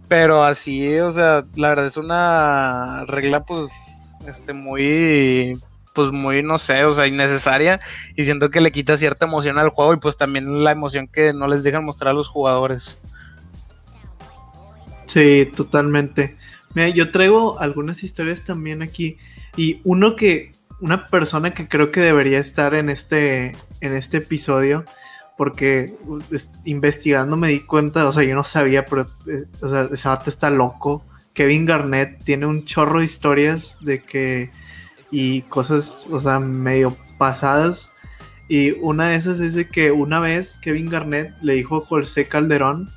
Pero 0.09 0.45
así, 0.45 0.99
o 0.99 1.11
sea, 1.11 1.45
la 1.57 1.71
verdad 1.71 1.87
es 1.87 1.97
una 1.97 3.05
regla, 3.07 3.45
pues, 3.45 4.15
este, 4.27 4.53
muy, 4.53 5.59
pues 5.95 6.13
muy, 6.13 6.43
no 6.43 6.59
sé, 6.59 6.85
o 6.85 6.95
sea, 6.95 7.07
innecesaria. 7.07 7.81
Y 8.17 8.25
siento 8.25 8.51
que 8.51 8.61
le 8.61 8.73
quita 8.73 8.97
cierta 8.97 9.27
emoción 9.27 9.59
al 9.59 9.71
juego 9.71 9.95
y 9.95 9.99
pues 9.99 10.17
también 10.17 10.63
la 10.65 10.73
emoción 10.73 11.09
que 11.09 11.33
no 11.33 11.49
les 11.49 11.63
dejan 11.63 11.85
mostrar 11.85 12.11
a 12.11 12.15
los 12.15 12.29
jugadores. 12.29 13.01
Sí, 15.07 15.51
totalmente. 15.55 16.37
Mira, 16.75 16.89
yo 16.89 17.11
traigo 17.11 17.59
algunas 17.61 18.03
historias 18.03 18.45
también 18.45 18.83
aquí. 18.83 19.19
Y 19.57 19.81
uno 19.85 20.17
que 20.17 20.53
una 20.83 21.07
persona 21.07 21.53
que 21.53 21.69
creo 21.69 21.93
que 21.93 22.01
debería 22.01 22.41
estar 22.41 22.75
en 22.75 22.91
este, 22.91 23.53
en 23.81 23.95
este 23.95 24.19
episodio, 24.19 24.85
porque 25.39 25.97
investigando 26.65 27.37
me 27.37 27.49
di 27.49 27.61
cuenta, 27.61 28.07
o 28.07 28.13
sea, 28.13 28.25
yo 28.25 28.35
no 28.35 28.43
sabía, 28.43 28.85
pero, 28.85 29.09
eh, 29.29 29.45
o 29.61 29.69
sea, 29.69 29.89
ese 29.93 30.09
vato 30.09 30.29
está 30.29 30.51
loco. 30.51 31.05
Kevin 31.35 31.65
Garnett 31.67 32.23
tiene 32.25 32.47
un 32.47 32.65
chorro 32.65 32.99
de 32.99 33.05
historias 33.05 33.79
de 33.81 34.03
que, 34.03 34.51
y 35.13 35.43
cosas, 35.43 36.07
o 36.11 36.21
sea, 36.21 36.41
medio 36.41 36.97
pasadas. 37.17 37.91
Y 38.49 38.73
una 38.81 39.09
de 39.09 39.17
esas 39.17 39.39
es 39.39 39.55
de 39.55 39.69
que 39.69 39.93
una 39.93 40.19
vez 40.19 40.59
Kevin 40.61 40.91
Garnett 40.91 41.33
le 41.43 41.55
dijo 41.55 41.77
a 41.77 41.87
José 41.87 42.27
Calderón, 42.27 42.91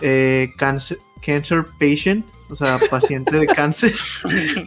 eh, 0.00 0.50
cancer, 0.56 0.96
cancer 1.24 1.64
patient, 1.78 2.24
o 2.48 2.56
sea, 2.56 2.78
paciente 2.90 3.38
de 3.38 3.46
cáncer, 3.54 3.94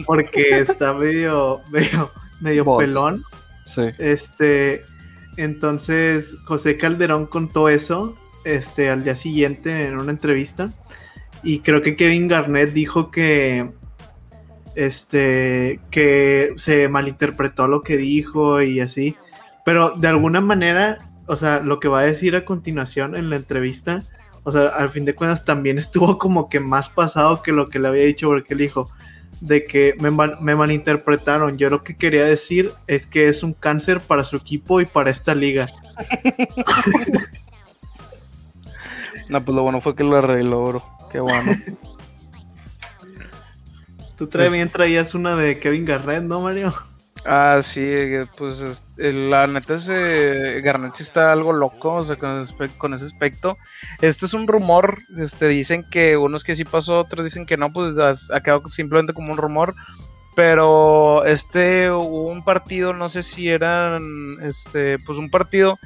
porque 0.06 0.60
está 0.60 0.94
medio, 0.94 1.62
medio, 1.72 2.12
medio 2.42 2.78
pelón. 2.78 3.24
Sí. 3.66 3.84
Este, 4.00 4.84
entonces 5.38 6.38
José 6.46 6.78
Calderón 6.78 7.26
contó 7.28 7.70
eso 7.70 8.18
este, 8.44 8.90
al 8.90 9.04
día 9.04 9.16
siguiente 9.16 9.88
en 9.88 9.98
una 9.98 10.12
entrevista. 10.12 10.70
Y 11.44 11.60
creo 11.60 11.82
que 11.82 11.96
Kevin 11.96 12.28
Garnett 12.28 12.74
dijo 12.74 13.12
que 13.12 13.70
este 14.76 15.82
que 15.90 16.54
se 16.56 16.88
malinterpretó 16.88 17.68
lo 17.68 17.82
que 17.84 17.98
dijo 17.98 18.62
y 18.62 18.80
así. 18.80 19.16
Pero 19.66 19.92
de 19.92 20.08
alguna 20.08 20.42
manera, 20.42 20.98
o 21.28 21.36
sea, 21.36 21.60
lo 21.60 21.80
que 21.80 21.88
va 21.88 22.00
a 22.00 22.04
decir 22.04 22.36
a 22.36 22.46
continuación 22.46 23.16
en 23.16 23.30
la 23.30 23.38
entrevista, 23.38 24.04
o 24.44 24.52
sea, 24.52 24.68
al 24.68 24.90
fin 24.90 25.06
de 25.06 25.16
cuentas 25.16 25.46
también 25.46 25.78
estuvo 25.78 26.18
como 26.18 26.50
que 26.50 26.60
más 26.60 26.90
pasado 26.90 27.42
que 27.42 27.52
lo 27.52 27.68
que 27.68 27.80
le 27.80 27.88
había 27.88 28.04
dicho 28.04 28.28
porque 28.28 28.54
él 28.54 28.60
dijo, 28.60 28.90
de 29.42 29.66
que 29.66 29.96
me, 30.00 30.10
me, 30.12 30.56
malinterpretaron. 30.56 31.58
Yo 31.58 31.70
lo 31.70 31.84
que 31.84 31.98
quería 31.98 32.24
decir 32.24 32.72
es 32.88 33.06
que 33.06 33.28
es 33.28 33.44
un 33.44 33.54
cáncer 33.54 34.00
para 34.00 34.24
su 34.24 34.38
equipo 34.38 34.80
y 34.80 34.86
para 34.86 35.12
esta 35.12 35.36
liga. 35.36 35.68
no, 39.30 39.44
pues 39.44 39.56
lo 39.56 39.64
bueno 39.64 39.82
fue 39.82 39.96
que 39.96 40.04
lo 40.04 40.16
arregló, 40.16 40.64
bro. 40.64 40.86
Qué 41.12 41.20
bueno. 41.20 41.52
Tú 44.18 44.28
también 44.28 44.68
pues 44.68 44.74
traías 44.74 45.16
una 45.16 45.36
de 45.36 45.60
Kevin 45.60 45.84
Garnett, 45.84 46.24
¿no, 46.24 46.42
Mario? 46.42 46.74
Ah, 47.26 47.62
sí, 47.64 47.82
eh, 47.84 48.26
pues 48.36 48.64
la 48.98 49.46
neta 49.46 49.76
ese 49.76 50.60
Garnet 50.62 50.94
sí 50.94 51.04
está 51.04 51.32
algo 51.32 51.54
loco, 51.54 51.94
o 51.94 52.04
sea, 52.04 52.16
con, 52.16 52.94
ese 52.94 53.06
aspecto. 53.06 53.58
Este 54.02 54.26
es 54.26 54.34
un 54.34 54.48
rumor, 54.48 54.98
este, 55.20 55.48
dicen 55.48 55.84
que 55.90 56.18
unos 56.18 56.44
que 56.44 56.56
sí 56.56 56.66
pasó, 56.66 57.00
otros 57.00 57.24
dicen 57.24 57.46
que 57.46 57.58
no, 57.58 57.72
pues 57.72 57.96
ha 58.00 58.42
quedado 58.42 58.68
simplemente 58.68 59.14
como 59.14 59.32
un 59.32 59.38
rumor. 59.38 59.76
Pero 60.36 61.26
este 61.26 61.92
hubo 61.92 62.28
un 62.28 62.44
partido, 62.44 62.94
no 62.94 63.10
sé 63.10 63.22
si 63.22 63.50
eran, 63.50 64.02
este, 64.42 64.98
pues 65.00 65.18
un 65.18 65.30
partido 65.30 65.78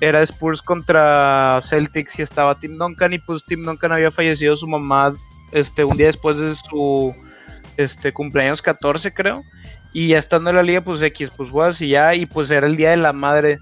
era 0.00 0.22
Spurs 0.22 0.60
contra 0.60 1.58
Celtics 1.62 2.18
y 2.18 2.22
estaba 2.22 2.58
Tim 2.58 2.76
Duncan 2.76 3.14
y 3.14 3.18
pues 3.18 3.44
Tim 3.46 3.62
Duncan 3.62 3.92
había 3.92 4.10
fallecido 4.10 4.54
su 4.54 4.66
mamá, 4.66 5.14
este, 5.52 5.82
un 5.82 5.96
día 5.96 6.06
después 6.06 6.36
de 6.36 6.54
su, 6.54 7.14
este, 7.76 8.12
cumpleaños 8.12 8.62
14 8.62 9.12
creo. 9.12 9.44
Y 9.98 10.08
ya 10.08 10.18
estando 10.18 10.50
en 10.50 10.56
la 10.56 10.62
liga, 10.62 10.82
pues 10.82 11.00
X, 11.00 11.30
pues 11.34 11.48
juegas 11.48 11.80
y 11.80 11.88
ya, 11.88 12.14
y 12.14 12.26
pues 12.26 12.50
era 12.50 12.66
el 12.66 12.76
día 12.76 12.90
de 12.90 12.98
la 12.98 13.14
madre. 13.14 13.60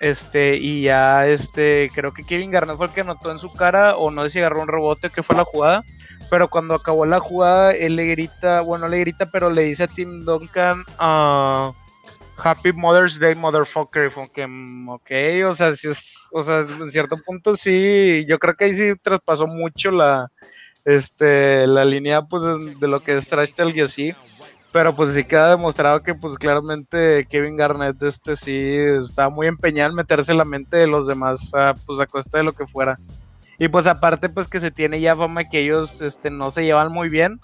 Este, 0.00 0.56
y 0.56 0.82
ya, 0.82 1.28
este, 1.28 1.88
creo 1.94 2.12
que 2.12 2.24
Kevin 2.24 2.50
Garnett 2.50 2.76
fue 2.76 2.86
el 2.86 2.92
que 2.92 3.02
anotó 3.02 3.30
en 3.30 3.38
su 3.38 3.52
cara, 3.52 3.96
o 3.96 4.10
no 4.10 4.24
sé 4.24 4.30
si 4.30 4.38
agarró 4.40 4.62
un 4.62 4.66
rebote, 4.66 5.10
que 5.10 5.22
fue 5.22 5.36
la 5.36 5.44
jugada. 5.44 5.84
Pero 6.28 6.50
cuando 6.50 6.74
acabó 6.74 7.06
la 7.06 7.20
jugada, 7.20 7.70
él 7.70 7.94
le 7.94 8.06
grita, 8.06 8.62
bueno, 8.62 8.88
le 8.88 8.98
grita, 8.98 9.26
pero 9.26 9.48
le 9.48 9.62
dice 9.62 9.84
a 9.84 9.86
Tim 9.86 10.24
Duncan, 10.24 10.80
uh, 10.98 11.72
Happy 12.36 12.72
Mother's 12.72 13.20
Day, 13.20 13.36
motherfucker. 13.36 14.10
que, 14.34 14.44
mm, 14.44 14.88
ok, 14.88 15.10
o 15.48 15.54
sea, 15.54 15.76
si 15.76 15.86
es, 15.86 16.26
o 16.32 16.42
sea, 16.42 16.62
en 16.62 16.90
cierto 16.90 17.16
punto 17.24 17.56
sí, 17.56 18.26
yo 18.28 18.40
creo 18.40 18.56
que 18.56 18.64
ahí 18.64 18.74
sí 18.74 18.92
traspasó 19.00 19.46
mucho 19.46 19.92
la, 19.92 20.32
este, 20.84 21.64
la 21.68 21.84
línea, 21.84 22.22
pues, 22.22 22.42
de 22.80 22.88
lo 22.88 22.98
que 22.98 23.16
es 23.16 23.28
trash 23.28 23.52
talk 23.52 23.76
y 23.76 23.82
así. 23.82 24.16
Pero 24.76 24.94
pues 24.94 25.14
sí 25.14 25.24
queda 25.24 25.48
demostrado 25.48 26.02
que 26.02 26.14
pues 26.14 26.36
claramente 26.36 27.26
Kevin 27.30 27.56
Garnett 27.56 28.02
este 28.02 28.36
sí 28.36 28.52
está 28.52 29.30
muy 29.30 29.46
empeñado 29.46 29.88
en 29.88 29.96
meterse 29.96 30.34
la 30.34 30.44
mente 30.44 30.76
de 30.76 30.86
los 30.86 31.06
demás 31.06 31.50
a, 31.54 31.72
pues 31.86 31.98
a 31.98 32.04
costa 32.04 32.36
de 32.36 32.44
lo 32.44 32.52
que 32.52 32.66
fuera. 32.66 32.98
Y 33.58 33.68
pues 33.68 33.86
aparte 33.86 34.28
pues 34.28 34.48
que 34.48 34.60
se 34.60 34.70
tiene 34.70 35.00
ya 35.00 35.16
fama 35.16 35.44
que 35.44 35.60
ellos 35.60 36.02
este 36.02 36.28
no 36.28 36.50
se 36.50 36.66
llevan 36.66 36.92
muy 36.92 37.08
bien. 37.08 37.40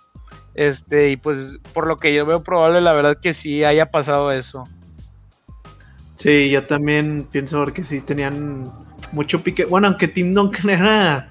Este 0.54 1.08
y 1.08 1.16
pues 1.16 1.58
por 1.72 1.86
lo 1.86 1.96
que 1.96 2.14
yo 2.14 2.26
veo 2.26 2.42
probable 2.42 2.82
la 2.82 2.92
verdad 2.92 3.16
que 3.18 3.32
sí 3.32 3.64
haya 3.64 3.90
pasado 3.90 4.30
eso. 4.30 4.64
Sí, 6.16 6.50
yo 6.50 6.64
también 6.64 7.26
pienso 7.32 7.64
que 7.72 7.82
sí 7.82 8.02
tenían 8.02 8.70
mucho 9.10 9.42
pique. 9.42 9.64
Bueno, 9.64 9.86
aunque 9.86 10.06
Tim 10.06 10.34
Duncan 10.34 10.68
era 10.68 11.30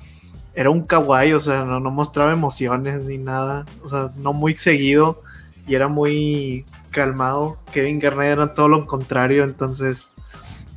era 0.55 0.71
un 0.71 0.81
kawaii, 0.81 1.33
o 1.33 1.39
sea, 1.39 1.63
no, 1.63 1.79
no 1.79 1.91
mostraba 1.91 2.33
emociones 2.33 3.03
ni 3.05 3.19
nada, 3.19 3.67
o 3.83 3.87
sea, 3.87 4.11
no 4.17 4.33
muy 4.33 4.57
seguido 4.57 5.21
y 5.67 5.75
era 5.75 5.87
muy 5.87 6.65
calmado. 6.91 7.59
Kevin 7.71 7.99
Garnett 7.99 8.33
era 8.33 8.53
todo 8.53 8.67
lo 8.67 8.85
contrario, 8.85 9.43
entonces 9.43 10.11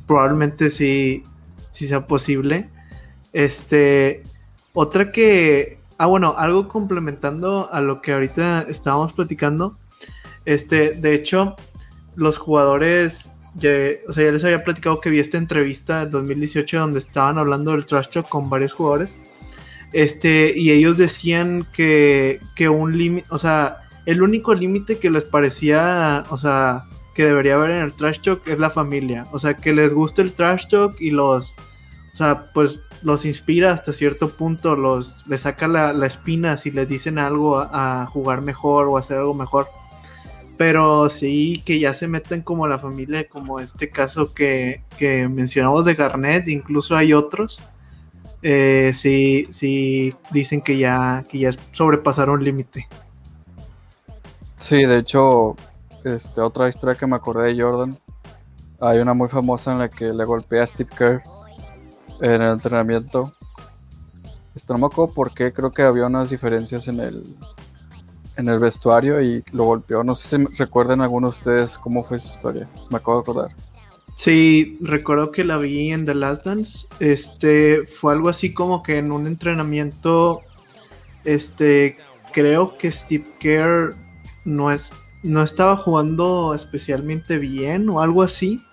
probablemente 0.07 0.69
sí, 0.69 1.23
sí 1.71 1.87
sea 1.87 2.07
posible. 2.07 2.69
Este, 3.33 4.23
otra 4.73 5.11
que, 5.11 5.79
ah 5.97 6.05
bueno, 6.05 6.35
algo 6.37 6.67
complementando 6.67 7.69
a 7.71 7.81
lo 7.81 8.01
que 8.01 8.13
ahorita 8.13 8.65
estábamos 8.69 9.13
platicando. 9.13 9.77
Este, 10.45 10.91
de 10.91 11.13
hecho, 11.13 11.55
los 12.15 12.37
jugadores, 12.37 13.31
o 13.55 14.13
sea, 14.13 14.23
ya 14.25 14.31
les 14.31 14.43
había 14.43 14.63
platicado 14.63 15.01
que 15.01 15.09
vi 15.09 15.19
esta 15.19 15.37
entrevista 15.37 16.03
en 16.03 16.11
2018 16.11 16.79
donde 16.79 16.99
estaban 16.99 17.37
hablando 17.37 17.71
del 17.71 17.85
trash 17.85 18.09
talk 18.09 18.29
con 18.29 18.49
varios 18.49 18.73
jugadores. 18.73 19.15
Este, 19.91 20.53
y 20.55 20.71
ellos 20.71 20.97
decían 20.97 21.65
que, 21.71 22.41
que 22.55 22.67
un 22.67 22.97
límite, 22.97 23.27
o 23.31 23.37
sea, 23.37 23.84
el 24.05 24.21
único 24.21 24.53
límite 24.53 24.97
que 24.99 25.09
les 25.09 25.23
parecía, 25.23 26.23
o 26.29 26.37
sea, 26.37 26.85
que 27.15 27.25
debería 27.25 27.55
haber 27.55 27.71
en 27.71 27.81
el 27.81 27.93
trash 27.93 28.19
talk 28.19 28.47
es 28.47 28.59
la 28.59 28.69
familia. 28.69 29.25
O 29.31 29.39
sea, 29.39 29.55
que 29.55 29.73
les 29.73 29.93
guste 29.93 30.21
el 30.21 30.33
trash 30.33 30.67
talk 30.67 30.99
y 30.99 31.11
los, 31.11 31.53
o 32.13 32.15
sea, 32.15 32.51
pues 32.53 32.81
los 33.01 33.25
inspira 33.25 33.71
hasta 33.71 33.93
cierto 33.93 34.29
punto, 34.29 34.75
los, 34.75 35.25
les 35.27 35.41
saca 35.41 35.67
la, 35.67 36.05
espina 36.05 36.57
si 36.57 36.71
les 36.71 36.87
dicen 36.87 37.17
algo 37.17 37.57
a, 37.59 38.05
jugar 38.11 38.41
mejor 38.41 38.87
o 38.87 38.97
hacer 38.97 39.17
algo 39.17 39.33
mejor. 39.33 39.67
Pero 40.57 41.09
sí 41.09 41.61
que 41.65 41.79
ya 41.79 41.93
se 41.93 42.07
meten 42.07 42.41
como 42.41 42.67
la 42.67 42.79
familia, 42.79 43.27
como 43.27 43.59
este 43.59 43.89
caso 43.89 44.33
que, 44.33 44.83
que 44.97 45.27
mencionamos 45.27 45.85
de 45.85 45.95
Garnett, 45.95 46.47
incluso 46.47 46.95
hay 46.95 47.13
otros. 47.13 47.61
Eh, 48.41 48.91
sí, 48.93 49.47
sí 49.49 50.13
dicen 50.31 50.61
que 50.61 50.77
ya, 50.77 51.25
que 51.29 51.39
ya 51.39 51.51
sobrepasaron 51.71 52.43
límite. 52.43 52.87
Sí, 54.57 54.85
de 54.85 54.97
hecho, 54.99 55.55
este, 56.03 56.41
otra 56.41 56.69
historia 56.69 56.97
que 56.97 57.07
me 57.07 57.15
acordé 57.15 57.53
de 57.53 57.61
Jordan, 57.61 57.97
hay 58.79 58.99
una 58.99 59.13
muy 59.13 59.29
famosa 59.29 59.71
en 59.71 59.79
la 59.79 59.89
que 59.89 60.05
le 60.05 60.25
golpea 60.25 60.63
a 60.63 60.67
Steve 60.67 60.89
Kerr 60.95 61.23
en 62.21 62.41
el 62.41 62.53
entrenamiento. 62.53 63.33
Esto 64.55 64.73
no 64.73 64.79
me 64.79 64.85
acuerdo 64.87 65.13
por 65.13 65.33
qué, 65.33 65.51
creo 65.51 65.71
que 65.71 65.81
había 65.81 66.05
unas 66.05 66.29
diferencias 66.29 66.87
en 66.87 66.99
el, 66.99 67.23
en 68.37 68.47
el 68.47 68.59
vestuario 68.59 69.21
y 69.21 69.43
lo 69.51 69.65
golpeó. 69.65 70.03
No 70.03 70.15
sé 70.15 70.37
si 70.37 70.45
recuerden 70.57 71.01
alguno 71.01 71.27
de 71.27 71.37
ustedes 71.37 71.77
cómo 71.77 72.03
fue 72.03 72.19
su 72.19 72.29
historia. 72.29 72.69
Me 72.89 72.97
acabo 72.97 73.17
de 73.17 73.21
acordar. 73.21 73.55
Sí, 74.17 74.77
recuerdo 74.81 75.31
que 75.31 75.43
la 75.43 75.57
vi 75.57 75.91
en 75.91 76.05
The 76.05 76.15
Last 76.15 76.45
Dance. 76.45 76.87
Este 76.99 77.85
fue 77.85 78.13
algo 78.13 78.29
así 78.29 78.53
como 78.53 78.81
que 78.81 78.97
en 78.97 79.11
un 79.11 79.27
entrenamiento. 79.27 80.41
Este 81.25 81.97
creo 82.31 82.77
que 82.77 82.91
Steve 82.91 83.25
Kerr 83.39 83.95
no, 84.45 84.71
es, 84.71 84.93
no 85.23 85.43
estaba 85.43 85.75
jugando 85.75 86.53
especialmente 86.53 87.37
bien 87.37 87.89
o 87.89 88.01
algo 88.01 88.23
así. 88.23 88.63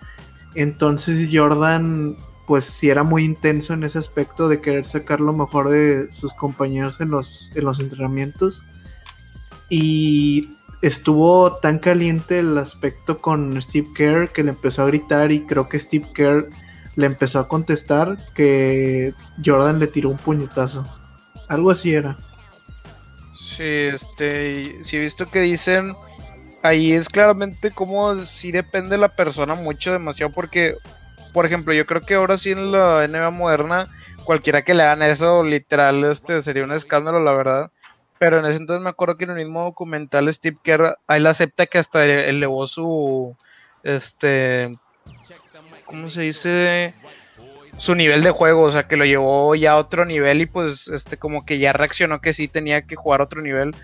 Entonces 0.54 1.28
Jordan 1.32 2.16
pues 2.46 2.64
sí 2.64 2.90
era 2.90 3.02
muy 3.02 3.24
intenso 3.24 3.72
en 3.72 3.84
ese 3.84 3.98
aspecto 3.98 4.48
de 4.48 4.60
querer 4.60 4.84
sacar 4.84 5.20
lo 5.20 5.32
mejor 5.32 5.70
de 5.70 6.12
sus 6.12 6.34
compañeros 6.34 7.00
en 7.00 7.10
los, 7.10 7.50
en 7.54 7.64
los 7.64 7.80
entrenamientos. 7.80 8.64
Y 9.70 10.50
estuvo 10.82 11.52
tan 11.56 11.78
caliente 11.78 12.40
el 12.40 12.58
aspecto 12.58 13.16
con 13.16 13.60
Steve 13.62 13.88
Kerr 13.94 14.32
que 14.32 14.42
le 14.42 14.50
empezó 14.50 14.82
a 14.82 14.86
gritar 14.86 15.32
y 15.32 15.46
creo 15.46 15.68
que 15.68 15.78
Steve 15.78 16.08
Kerr 16.14 16.50
le 16.96 17.06
empezó 17.06 17.38
a 17.38 17.48
contestar 17.48 18.18
que 18.34 19.14
Jordan 19.44 19.78
le 19.78 19.86
tiró 19.86 20.10
un 20.10 20.18
puñetazo. 20.18 20.84
Algo 21.48 21.70
así 21.70 21.94
era. 21.94 22.16
Sí, 23.56 23.64
este, 23.64 24.82
sí 24.84 24.96
he 24.96 25.00
visto 25.00 25.30
que 25.30 25.40
dicen, 25.40 25.94
ahí 26.62 26.92
es 26.92 27.08
claramente 27.08 27.70
como 27.70 28.16
si 28.24 28.50
depende 28.50 28.96
la 28.96 29.08
persona 29.08 29.54
mucho, 29.54 29.92
demasiado, 29.92 30.32
porque, 30.32 30.76
por 31.32 31.44
ejemplo, 31.44 31.74
yo 31.74 31.84
creo 31.84 32.00
que 32.00 32.14
ahora 32.14 32.38
sí 32.38 32.52
en 32.52 32.72
la 32.72 33.06
NBA 33.06 33.30
moderna, 33.30 33.86
cualquiera 34.24 34.62
que 34.62 34.74
le 34.74 34.84
hagan 34.84 35.02
eso, 35.02 35.44
literal, 35.44 36.02
este, 36.04 36.40
sería 36.42 36.64
un 36.64 36.72
escándalo, 36.72 37.20
la 37.20 37.32
verdad. 37.32 37.70
Pero 38.18 38.38
en 38.38 38.46
ese 38.46 38.58
entonces 38.58 38.82
me 38.82 38.90
acuerdo 38.90 39.16
que 39.16 39.24
en 39.24 39.30
el 39.30 39.36
mismo 39.36 39.64
documental 39.64 40.32
Steve 40.32 40.56
Kerr, 40.62 40.96
ahí 41.08 41.20
la 41.20 41.30
acepta 41.30 41.66
que 41.66 41.78
hasta 41.78 42.04
elevó 42.04 42.66
su, 42.68 43.36
este, 43.82 44.70
¿cómo 45.84 46.08
se 46.08 46.22
dice? 46.22 46.94
Su 47.82 47.96
nivel 47.96 48.22
de 48.22 48.30
juego, 48.30 48.62
o 48.62 48.70
sea, 48.70 48.86
que 48.86 48.96
lo 48.96 49.04
llevó 49.04 49.56
ya 49.56 49.72
a 49.72 49.76
otro 49.76 50.04
nivel 50.04 50.40
y 50.40 50.46
pues 50.46 50.86
este 50.86 51.16
como 51.16 51.44
que 51.44 51.58
ya 51.58 51.72
reaccionó 51.72 52.20
que 52.20 52.32
sí 52.32 52.46
tenía 52.46 52.82
que 52.82 52.94
jugar 52.94 53.20
otro 53.20 53.42
nivel. 53.42 53.74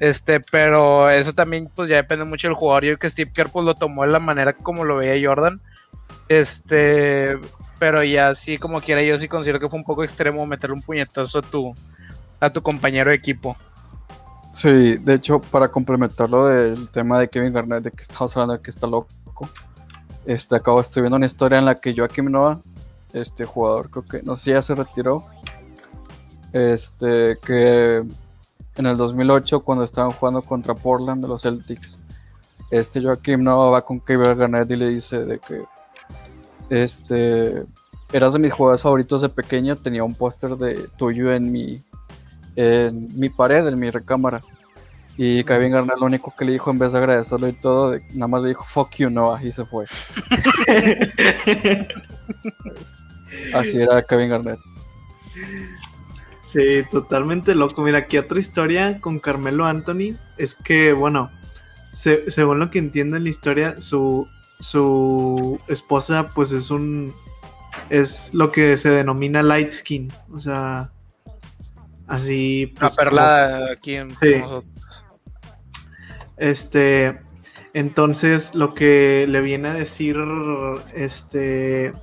Este, 0.00 0.40
pero 0.40 1.10
eso 1.10 1.34
también 1.34 1.68
pues 1.76 1.90
ya 1.90 1.96
depende 1.96 2.24
mucho 2.24 2.48
del 2.48 2.54
jugador. 2.54 2.84
Yo 2.86 2.96
que 2.96 3.10
Steve 3.10 3.30
Kerr 3.30 3.50
pues 3.50 3.66
lo 3.66 3.74
tomó 3.74 4.04
de 4.04 4.08
la 4.10 4.20
manera 4.20 4.54
como 4.54 4.86
lo 4.86 4.96
veía 4.96 5.28
Jordan. 5.28 5.60
Este, 6.30 7.38
pero 7.78 8.02
ya 8.02 8.34
sí 8.34 8.56
como 8.56 8.80
quiera 8.80 9.02
yo 9.02 9.18
sí 9.18 9.28
considero 9.28 9.60
que 9.60 9.68
fue 9.68 9.78
un 9.78 9.84
poco 9.84 10.02
extremo 10.02 10.46
meterle 10.46 10.76
un 10.76 10.82
puñetazo 10.82 11.40
a 11.40 11.42
tu 11.42 11.74
a 12.40 12.48
tu 12.48 12.62
compañero 12.62 13.10
de 13.10 13.16
equipo. 13.16 13.54
Sí, 14.54 14.96
de 14.96 15.12
hecho, 15.12 15.42
para 15.42 15.68
complementarlo 15.68 16.46
del 16.46 16.88
tema 16.88 17.18
de 17.18 17.28
Kevin 17.28 17.52
Garnett, 17.52 17.82
de 17.82 17.90
que 17.90 18.00
estamos 18.00 18.34
hablando 18.34 18.56
de 18.56 18.62
que 18.62 18.70
está 18.70 18.86
loco, 18.86 19.46
este, 20.24 20.56
acabo 20.56 20.80
estoy 20.80 21.02
viendo 21.02 21.16
una 21.16 21.26
historia 21.26 21.58
en 21.58 21.66
la 21.66 21.74
que 21.74 21.94
Joaquim 21.94 22.30
Noah 22.30 22.58
este 23.12 23.44
jugador, 23.44 23.90
creo 23.90 24.04
que 24.04 24.22
no 24.22 24.36
sé 24.36 24.44
si 24.44 24.50
ya 24.50 24.62
se 24.62 24.74
retiró. 24.74 25.24
Este 26.52 27.38
que 27.44 28.04
en 28.76 28.86
el 28.86 28.96
2008 28.96 29.60
cuando 29.60 29.84
estaban 29.84 30.10
jugando 30.10 30.42
contra 30.42 30.74
Portland 30.74 31.22
de 31.22 31.28
los 31.28 31.42
Celtics, 31.42 31.98
este 32.70 33.02
Joaquim 33.02 33.42
no 33.42 33.70
va 33.70 33.82
con 33.82 34.00
Kevin 34.00 34.36
Garnett 34.36 34.70
y 34.70 34.76
le 34.76 34.88
dice 34.88 35.24
de 35.24 35.38
que 35.38 35.62
este 36.70 37.64
eras 38.12 38.32
de 38.34 38.38
mis 38.38 38.52
jugadores 38.52 38.82
favoritos 38.82 39.22
de 39.22 39.28
pequeño, 39.28 39.76
tenía 39.76 40.04
un 40.04 40.14
póster 40.14 40.56
de 40.56 40.88
tuyo 40.96 41.32
en 41.32 41.50
mi 41.50 41.82
en 42.56 43.08
mi 43.18 43.28
pared, 43.28 43.66
en 43.66 43.78
mi 43.78 43.90
recámara. 43.90 44.42
Y 45.18 45.44
Kevin 45.44 45.72
Garnett 45.72 45.98
lo 45.98 46.06
único 46.06 46.34
que 46.36 46.44
le 46.46 46.52
dijo 46.52 46.70
en 46.70 46.78
vez 46.78 46.92
de 46.92 46.98
agradecerlo 46.98 47.48
y 47.48 47.52
todo, 47.52 47.94
nada 48.14 48.28
más 48.28 48.42
le 48.42 48.48
dijo 48.48 48.64
fuck 48.64 48.94
you 48.96 49.10
Noah 49.10 49.42
y 49.42 49.52
se 49.52 49.64
fue. 49.66 49.86
Así 53.54 53.78
era 53.78 54.02
Kevin 54.02 54.30
Garnett. 54.30 54.60
Sí, 56.52 56.82
totalmente 56.90 57.54
loco. 57.54 57.82
Mira, 57.82 57.98
aquí 57.98 58.18
otra 58.18 58.38
historia 58.38 59.00
con 59.00 59.18
Carmelo 59.18 59.64
Anthony 59.64 60.16
es 60.36 60.54
que, 60.54 60.92
bueno, 60.92 61.30
según 61.92 62.58
lo 62.58 62.70
que 62.70 62.78
entiendo 62.78 63.16
en 63.16 63.24
la 63.24 63.30
historia, 63.30 63.80
su, 63.80 64.28
su 64.60 65.58
esposa, 65.68 66.28
pues 66.34 66.52
es 66.52 66.70
un. 66.70 67.14
Es 67.88 68.34
lo 68.34 68.52
que 68.52 68.76
se 68.76 68.90
denomina 68.90 69.42
light 69.42 69.72
skin. 69.72 70.12
O 70.30 70.40
sea, 70.40 70.90
así. 72.06 72.72
Pues, 72.78 72.92
Una 72.92 72.96
perla 72.96 73.72
aquí 73.72 73.94
en 73.94 74.08
nosotros. 74.08 74.66
Este. 76.36 77.18
Entonces, 77.72 78.54
lo 78.54 78.74
que 78.74 79.24
le 79.26 79.40
viene 79.40 79.68
a 79.68 79.72
decir 79.74 80.18
este 80.94 81.94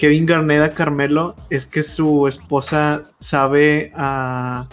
Kevin 0.00 0.24
Garnett 0.24 0.62
a 0.62 0.70
Carmelo 0.70 1.36
es 1.50 1.66
que 1.66 1.82
su 1.82 2.26
esposa 2.26 3.02
sabe 3.18 3.92
a, 3.94 4.66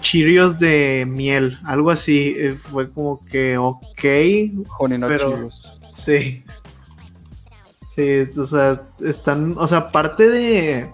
chirios 0.00 0.58
de 0.58 1.06
miel, 1.08 1.60
algo 1.64 1.92
así. 1.92 2.34
Eh, 2.36 2.56
fue 2.60 2.90
como 2.90 3.24
que 3.24 3.56
ok. 3.56 4.04
Honey 4.78 4.98
pero, 4.98 5.48
Sí. 5.94 6.42
Sí, 7.94 8.28
o 8.36 8.44
sea, 8.44 8.82
están, 8.98 9.54
o 9.56 9.68
sea, 9.68 9.78
aparte 9.78 10.28
de, 10.28 10.90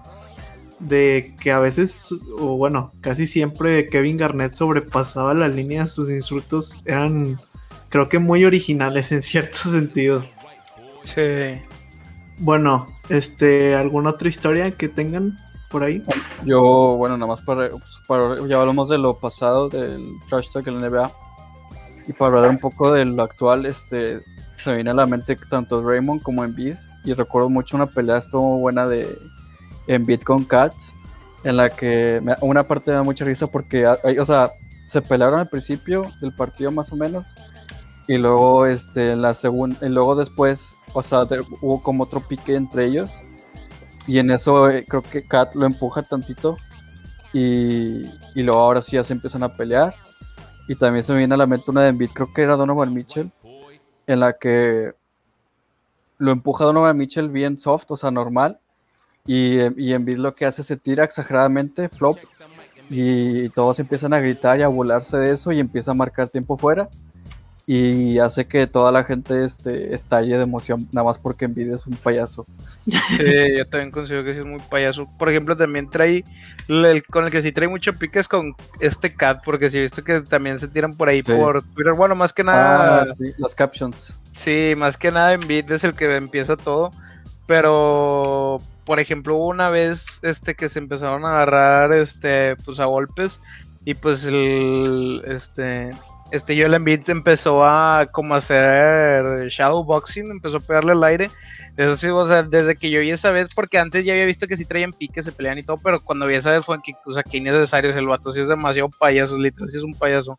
de 0.78 1.34
que 1.40 1.52
a 1.52 1.58
veces, 1.58 2.14
o 2.38 2.58
bueno, 2.58 2.92
casi 3.00 3.26
siempre 3.26 3.88
Kevin 3.88 4.18
Garnett 4.18 4.52
sobrepasaba 4.52 5.32
la 5.32 5.48
línea, 5.48 5.86
sus 5.86 6.10
insultos 6.10 6.82
eran 6.84 7.38
creo 7.88 8.10
que 8.10 8.18
muy 8.18 8.44
originales 8.44 9.10
en 9.12 9.22
cierto 9.22 9.58
sentido. 9.70 10.26
Sí. 11.04 11.62
Bueno, 12.40 12.88
este, 13.10 13.74
¿alguna 13.74 14.10
otra 14.10 14.28
historia 14.30 14.70
que 14.70 14.88
tengan 14.88 15.36
por 15.68 15.84
ahí? 15.84 16.02
Yo, 16.44 16.96
bueno, 16.96 17.18
nada 17.18 17.32
más 17.32 17.42
para, 17.42 17.68
pues, 18.06 18.48
ya 18.48 18.58
hablamos 18.58 18.88
de 18.88 18.96
lo 18.96 19.18
pasado 19.18 19.68
del 19.68 20.02
trash 20.28 20.50
talk 20.50 20.66
en 20.66 20.80
la 20.80 20.88
NBA 20.88 21.10
y 22.08 22.12
para 22.14 22.36
hablar 22.36 22.50
un 22.50 22.58
poco 22.58 22.92
de 22.92 23.04
lo 23.04 23.22
actual, 23.22 23.66
este, 23.66 24.20
se 24.56 24.70
me 24.70 24.76
viene 24.76 24.90
a 24.90 24.94
la 24.94 25.06
mente 25.06 25.36
tanto 25.50 25.86
Raymond 25.86 26.22
como 26.22 26.42
Embiid 26.42 26.76
y 27.04 27.12
recuerdo 27.12 27.50
mucho 27.50 27.76
una 27.76 27.86
pelea 27.86 28.16
estuvo 28.16 28.58
buena 28.58 28.86
de 28.86 29.18
Embiid 29.86 30.22
con 30.22 30.44
Cats 30.44 30.94
en 31.44 31.58
la 31.58 31.68
que 31.68 32.22
una 32.40 32.62
parte 32.62 32.90
me 32.90 32.96
da 32.96 33.02
mucha 33.02 33.26
risa 33.26 33.46
porque, 33.46 33.86
o 33.86 34.24
sea, 34.24 34.50
se 34.86 35.02
pelearon 35.02 35.40
al 35.40 35.48
principio 35.48 36.04
del 36.22 36.32
partido 36.32 36.72
más 36.72 36.90
o 36.90 36.96
menos 36.96 37.34
y 38.10 38.18
luego 38.18 38.66
este 38.66 39.14
la 39.14 39.36
segunda 39.36 39.86
y 39.86 39.88
luego 39.88 40.16
después 40.16 40.74
o 40.94 41.00
sea 41.00 41.22
hubo 41.60 41.80
como 41.80 42.02
otro 42.02 42.20
pique 42.20 42.56
entre 42.56 42.86
ellos. 42.86 43.12
Y 44.04 44.18
en 44.18 44.32
eso 44.32 44.68
eh, 44.68 44.84
creo 44.88 45.02
que 45.02 45.22
Kat 45.22 45.54
lo 45.54 45.64
empuja 45.64 46.02
tantito 46.02 46.56
y, 47.32 48.02
y, 48.34 48.42
luego 48.42 48.58
ahora 48.58 48.82
sí 48.82 48.96
ya 48.96 49.04
se 49.04 49.12
empiezan 49.12 49.44
a 49.44 49.54
pelear. 49.54 49.94
Y 50.66 50.74
también 50.74 51.04
se 51.04 51.12
me 51.12 51.18
viene 51.18 51.34
a 51.34 51.36
la 51.36 51.46
mente 51.46 51.70
una 51.70 51.82
de 51.82 51.90
Embiid 51.90 52.10
creo 52.12 52.32
que 52.34 52.42
era 52.42 52.56
Donovan 52.56 52.92
Mitchell 52.92 53.30
en 54.08 54.18
la 54.18 54.32
que 54.32 54.92
lo 56.18 56.32
empuja 56.32 56.64
Donovan 56.64 56.96
Mitchell 56.96 57.28
bien 57.28 57.60
soft 57.60 57.92
o 57.92 57.96
sea 57.96 58.10
normal. 58.10 58.58
Y, 59.24 59.58
y 59.80 59.94
Embiid 59.94 60.16
lo 60.16 60.34
que 60.34 60.46
hace 60.46 60.64
se 60.64 60.76
tira 60.76 61.04
exageradamente 61.04 61.88
flop 61.88 62.18
y 62.88 63.48
todos 63.50 63.78
empiezan 63.78 64.14
a 64.14 64.18
gritar 64.18 64.58
y 64.58 64.62
a 64.62 64.68
volarse 64.68 65.16
de 65.16 65.30
eso 65.30 65.52
y 65.52 65.60
empieza 65.60 65.92
a 65.92 65.94
marcar 65.94 66.28
tiempo 66.28 66.56
fuera 66.56 66.88
y 67.72 68.18
hace 68.18 68.46
que 68.46 68.66
toda 68.66 68.90
la 68.90 69.04
gente 69.04 69.44
este, 69.44 69.94
estalle 69.94 70.36
de 70.36 70.42
emoción 70.42 70.88
nada 70.90 71.04
más 71.04 71.18
porque 71.18 71.44
Envidia 71.44 71.76
es 71.76 71.86
un 71.86 71.92
payaso. 71.92 72.44
Sí, 72.84 73.56
yo 73.58 73.64
también 73.64 73.92
considero 73.92 74.24
que 74.24 74.32
sí 74.32 74.40
es 74.40 74.44
muy 74.44 74.58
payaso. 74.58 75.08
Por 75.16 75.28
ejemplo, 75.28 75.56
también 75.56 75.88
trae, 75.88 76.24
el, 76.66 77.04
con 77.04 77.26
el 77.26 77.30
que 77.30 77.42
sí 77.42 77.52
trae 77.52 77.68
mucho 77.68 77.92
pique 77.92 78.18
es 78.18 78.26
con 78.26 78.56
este 78.80 79.14
cat, 79.14 79.42
porque 79.44 79.70
sí 79.70 79.78
he 79.78 79.82
visto 79.82 80.02
que 80.02 80.20
también 80.22 80.58
se 80.58 80.66
tiran 80.66 80.94
por 80.94 81.10
ahí 81.10 81.22
por 81.22 81.62
Twitter. 81.62 81.92
Bueno, 81.92 82.16
más 82.16 82.32
que 82.32 82.42
nada... 82.42 83.02
Ah, 83.02 83.14
las 83.38 83.54
captions. 83.54 84.16
Sí, 84.34 84.74
más 84.76 84.96
que 84.96 85.12
nada 85.12 85.34
Envid 85.34 85.70
es 85.70 85.84
el 85.84 85.94
que 85.94 86.16
empieza 86.16 86.56
todo, 86.56 86.90
pero 87.46 88.60
por 88.84 88.98
ejemplo, 88.98 89.36
una 89.36 89.70
vez 89.70 90.04
este 90.22 90.56
que 90.56 90.68
se 90.68 90.80
empezaron 90.80 91.24
a 91.24 91.28
agarrar 91.28 91.92
este 91.92 92.56
pues 92.64 92.80
a 92.80 92.86
golpes 92.86 93.40
y 93.84 93.94
pues 93.94 94.24
el 94.24 95.22
este 95.24 95.90
este 96.30 96.56
Joel 96.56 96.74
Embiid 96.74 97.08
empezó 97.08 97.64
a 97.64 98.06
como 98.12 98.34
hacer 98.34 99.48
shadow 99.48 99.84
boxing, 99.84 100.30
empezó 100.30 100.58
a 100.58 100.60
pegarle 100.60 100.92
al 100.92 101.04
aire. 101.04 101.30
Eso 101.76 101.96
sí, 101.96 102.08
o 102.08 102.26
sea, 102.26 102.42
desde 102.42 102.76
que 102.76 102.90
yo 102.90 103.00
vi 103.00 103.10
esa 103.10 103.30
vez, 103.30 103.48
porque 103.54 103.78
antes 103.78 104.04
ya 104.04 104.12
había 104.12 104.26
visto 104.26 104.46
que 104.46 104.56
sí 104.56 104.64
traían 104.64 104.92
piques, 104.92 105.24
se 105.24 105.32
pelean 105.32 105.58
y 105.58 105.62
todo, 105.62 105.78
pero 105.78 106.00
cuando 106.00 106.26
vi 106.26 106.34
esa 106.34 106.50
vez 106.50 106.64
fue 106.64 106.78
que, 106.82 106.92
o 107.06 107.12
sea, 107.12 107.22
que 107.22 107.38
innecesario, 107.38 107.90
el 107.90 108.06
vato 108.06 108.32
sí 108.32 108.40
es 108.40 108.48
demasiado 108.48 108.90
payaso, 108.90 109.38
literal, 109.38 109.70
sí 109.70 109.76
es 109.76 109.82
un 109.82 109.94
payaso. 109.94 110.38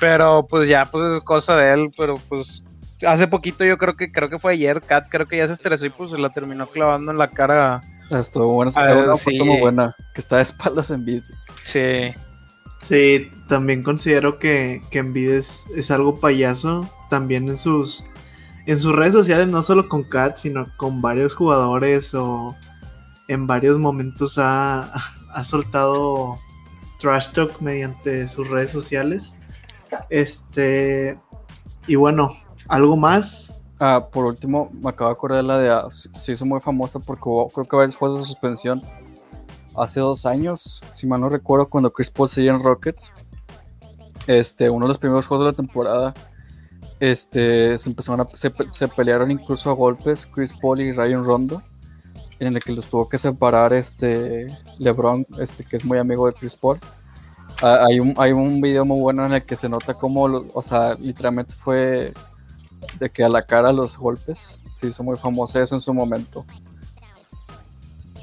Pero 0.00 0.42
pues 0.48 0.68
ya, 0.68 0.86
pues 0.86 1.04
es 1.04 1.20
cosa 1.20 1.56
de 1.56 1.72
él, 1.72 1.90
pero 1.96 2.18
pues 2.28 2.62
hace 3.06 3.26
poquito 3.26 3.64
yo 3.64 3.78
creo 3.78 3.96
que 3.96 4.12
creo 4.12 4.28
que 4.28 4.38
fue 4.38 4.52
ayer, 4.52 4.80
Kat 4.82 5.08
creo 5.10 5.26
que 5.26 5.38
ya 5.38 5.46
se 5.46 5.54
estresó 5.54 5.86
y 5.86 5.90
pues 5.90 6.10
se 6.10 6.18
la 6.18 6.30
terminó 6.30 6.66
clavando 6.68 7.10
en 7.10 7.18
la 7.18 7.28
cara. 7.28 7.82
Estuvo 8.10 8.52
buena, 8.52 8.72
ah, 8.76 9.14
sí. 9.16 9.38
como 9.38 9.58
buena, 9.58 9.94
que 10.14 10.20
está 10.20 10.36
de 10.36 10.42
espaldas 10.42 10.90
en 10.90 11.04
beat. 11.04 11.24
Sí. 11.62 12.12
Sí, 12.82 13.30
también 13.48 13.82
considero 13.82 14.38
que, 14.38 14.82
que 14.90 14.98
Envid 14.98 15.30
es, 15.30 15.90
algo 15.90 16.18
payaso 16.18 16.88
también 17.08 17.48
en 17.48 17.56
sus 17.56 18.04
en 18.66 18.78
sus 18.78 18.94
redes 18.94 19.12
sociales, 19.12 19.48
no 19.48 19.62
solo 19.62 19.88
con 19.88 20.04
Kat, 20.04 20.36
sino 20.36 20.66
con 20.76 21.00
varios 21.00 21.34
jugadores 21.34 22.14
o 22.14 22.54
en 23.28 23.46
varios 23.46 23.78
momentos 23.78 24.38
ha, 24.38 24.92
ha 25.32 25.44
soltado 25.44 26.38
trash 27.00 27.32
talk 27.32 27.60
mediante 27.60 28.28
sus 28.28 28.48
redes 28.48 28.70
sociales. 28.70 29.34
Este, 30.08 31.18
y 31.86 31.96
bueno, 31.96 32.32
¿Algo 32.70 32.96
más? 32.96 33.60
Ah, 33.80 34.06
por 34.12 34.26
último, 34.26 34.68
me 34.80 34.90
acabo 34.90 35.10
de 35.10 35.14
acordar 35.14 35.42
la 35.42 35.58
de. 35.58 35.70
Ah, 35.70 35.88
se 35.90 36.30
hizo 36.30 36.46
muy 36.46 36.60
famosa 36.60 37.00
porque 37.00 37.22
hubo, 37.24 37.48
creo 37.48 37.66
que 37.66 37.74
varios 37.74 37.96
juegos 37.96 38.20
de 38.20 38.26
suspensión 38.26 38.80
hace 39.82 40.00
dos 40.00 40.26
años, 40.26 40.82
si 40.92 41.06
mal 41.06 41.20
no 41.20 41.28
recuerdo, 41.28 41.68
cuando 41.68 41.92
Chris 41.92 42.10
Paul 42.10 42.28
seguía 42.28 42.52
en 42.52 42.62
Rockets. 42.62 43.12
Este, 44.26 44.68
uno 44.70 44.84
de 44.84 44.88
los 44.88 44.98
primeros 44.98 45.26
juegos 45.26 45.46
de 45.46 45.52
la 45.52 45.56
temporada. 45.56 46.14
Este, 47.00 47.78
se 47.78 47.88
empezaron 47.88 48.20
a, 48.20 48.28
se, 48.36 48.88
pelearon 48.88 49.30
incluso 49.30 49.70
a 49.70 49.72
golpes 49.72 50.26
Chris 50.26 50.52
Paul 50.52 50.82
y 50.82 50.92
Ryan 50.92 51.24
Rondo, 51.24 51.62
en 52.38 52.54
el 52.54 52.62
que 52.62 52.72
los 52.72 52.90
tuvo 52.90 53.08
que 53.08 53.16
separar 53.16 53.72
este 53.72 54.46
LeBron, 54.78 55.26
este 55.38 55.64
que 55.64 55.76
es 55.76 55.84
muy 55.84 55.98
amigo 55.98 56.26
de 56.26 56.34
Chris 56.34 56.56
Paul. 56.56 56.78
Ah, 57.62 57.86
hay, 57.88 58.00
un, 58.00 58.14
hay 58.18 58.32
un 58.32 58.60
video 58.60 58.84
muy 58.84 59.00
bueno 59.00 59.24
en 59.24 59.32
el 59.32 59.44
que 59.44 59.56
se 59.56 59.68
nota 59.68 59.94
cómo, 59.94 60.24
o 60.24 60.62
sea, 60.62 60.94
literalmente 60.94 61.52
fue 61.54 62.12
de 62.98 63.10
que 63.10 63.24
a 63.24 63.28
la 63.28 63.42
cara 63.42 63.72
los 63.72 63.96
golpes. 63.96 64.60
Se 64.74 64.86
hizo 64.86 65.02
muy 65.02 65.16
famoso 65.16 65.60
eso 65.60 65.74
en 65.74 65.80
su 65.80 65.92
momento. 65.92 66.44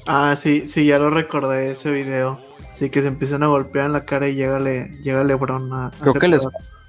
Ah, 0.08 0.36
sí, 0.38 0.68
sí, 0.68 0.86
ya 0.86 1.00
lo 1.00 1.10
recordé 1.10 1.72
ese 1.72 1.92
video. 1.92 2.40
Sí, 2.76 2.90
que 2.90 3.02
se 3.02 3.08
empiezan 3.08 3.44
a 3.44 3.48
golpear 3.48 3.88
en 3.88 3.94
la 3.94 4.06
cara 4.06 4.28
y 4.30 4.36
llega, 4.36 4.60
le, 4.60 4.90
llega 5.02 5.24
Lebron 5.24 5.74
a. 5.74 5.92
Creo 6.00 6.14
que 6.14 6.28
les, 6.28 6.48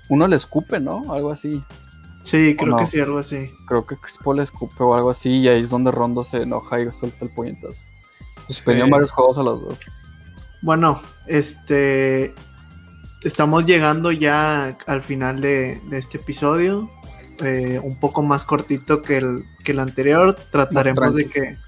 uno 0.09 0.29
le 0.29 0.37
escupe, 0.37 0.81
¿no? 0.81 1.03
Algo 1.13 1.31
así. 1.31 1.63
Sí, 2.23 2.55
creo 2.59 2.77
que 2.77 2.87
sí, 2.87 3.01
algo 3.01 3.19
así. 3.19 3.51
Creo 3.67 3.87
que 3.87 3.97
Chris 3.97 4.19
Paul 4.23 4.37
le 4.37 4.43
escupe 4.43 4.83
o 4.83 4.95
algo 4.95 5.11
así, 5.11 5.31
y 5.31 5.49
ahí 5.49 5.63
es 5.63 5.71
donde 5.71 5.91
Rondo 5.91 6.23
se 6.25 6.43
enoja 6.43 6.81
y 6.81 6.93
suelta 6.93 7.25
el 7.25 7.31
puñetazo. 7.31 7.85
Suspendió 8.47 8.89
varios 8.89 9.11
juegos 9.11 9.39
a 9.39 9.43
los 9.43 9.63
dos. 9.63 9.81
Bueno, 10.63 11.01
este. 11.27 12.35
Estamos 13.25 13.67
llegando 13.67 14.13
ya 14.13 14.77
al 14.87 15.03
final 15.03 15.41
de, 15.41 15.81
de 15.89 15.99
este 15.99 16.19
episodio. 16.19 16.89
Eh, 17.41 17.81
un 17.83 17.99
poco 17.99 18.23
más 18.23 18.45
cortito 18.45 19.03
que 19.03 19.17
el, 19.17 19.45
que 19.65 19.73
el 19.73 19.81
anterior. 19.81 20.37
Trataremos 20.51 21.15
de 21.15 21.29
que. 21.29 21.59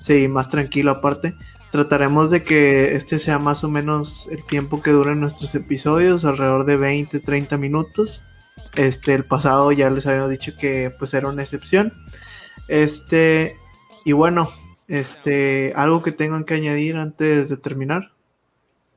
Sí, 0.00 0.28
más 0.28 0.48
tranquilo 0.48 0.90
aparte. 0.90 1.34
Trataremos 1.70 2.30
de 2.30 2.42
que 2.42 2.96
este 2.96 3.18
sea 3.18 3.38
más 3.38 3.62
o 3.62 3.68
menos 3.68 4.26
el 4.30 4.44
tiempo 4.46 4.80
que 4.80 4.90
duran 4.90 5.20
nuestros 5.20 5.54
episodios, 5.54 6.24
alrededor 6.24 6.64
de 6.64 6.76
20, 6.76 7.20
30 7.20 7.58
minutos. 7.58 8.22
Este, 8.74 9.14
el 9.14 9.24
pasado 9.24 9.70
ya 9.72 9.90
les 9.90 10.06
había 10.06 10.26
dicho 10.28 10.52
que 10.58 10.92
pues 10.98 11.12
era 11.14 11.28
una 11.28 11.42
excepción. 11.42 11.92
Este, 12.68 13.56
y 14.04 14.12
bueno, 14.12 14.48
este, 14.86 15.72
algo 15.76 16.02
que 16.02 16.12
tengan 16.12 16.44
que 16.44 16.54
añadir 16.54 16.96
antes 16.96 17.48
de 17.48 17.56
terminar. 17.56 18.12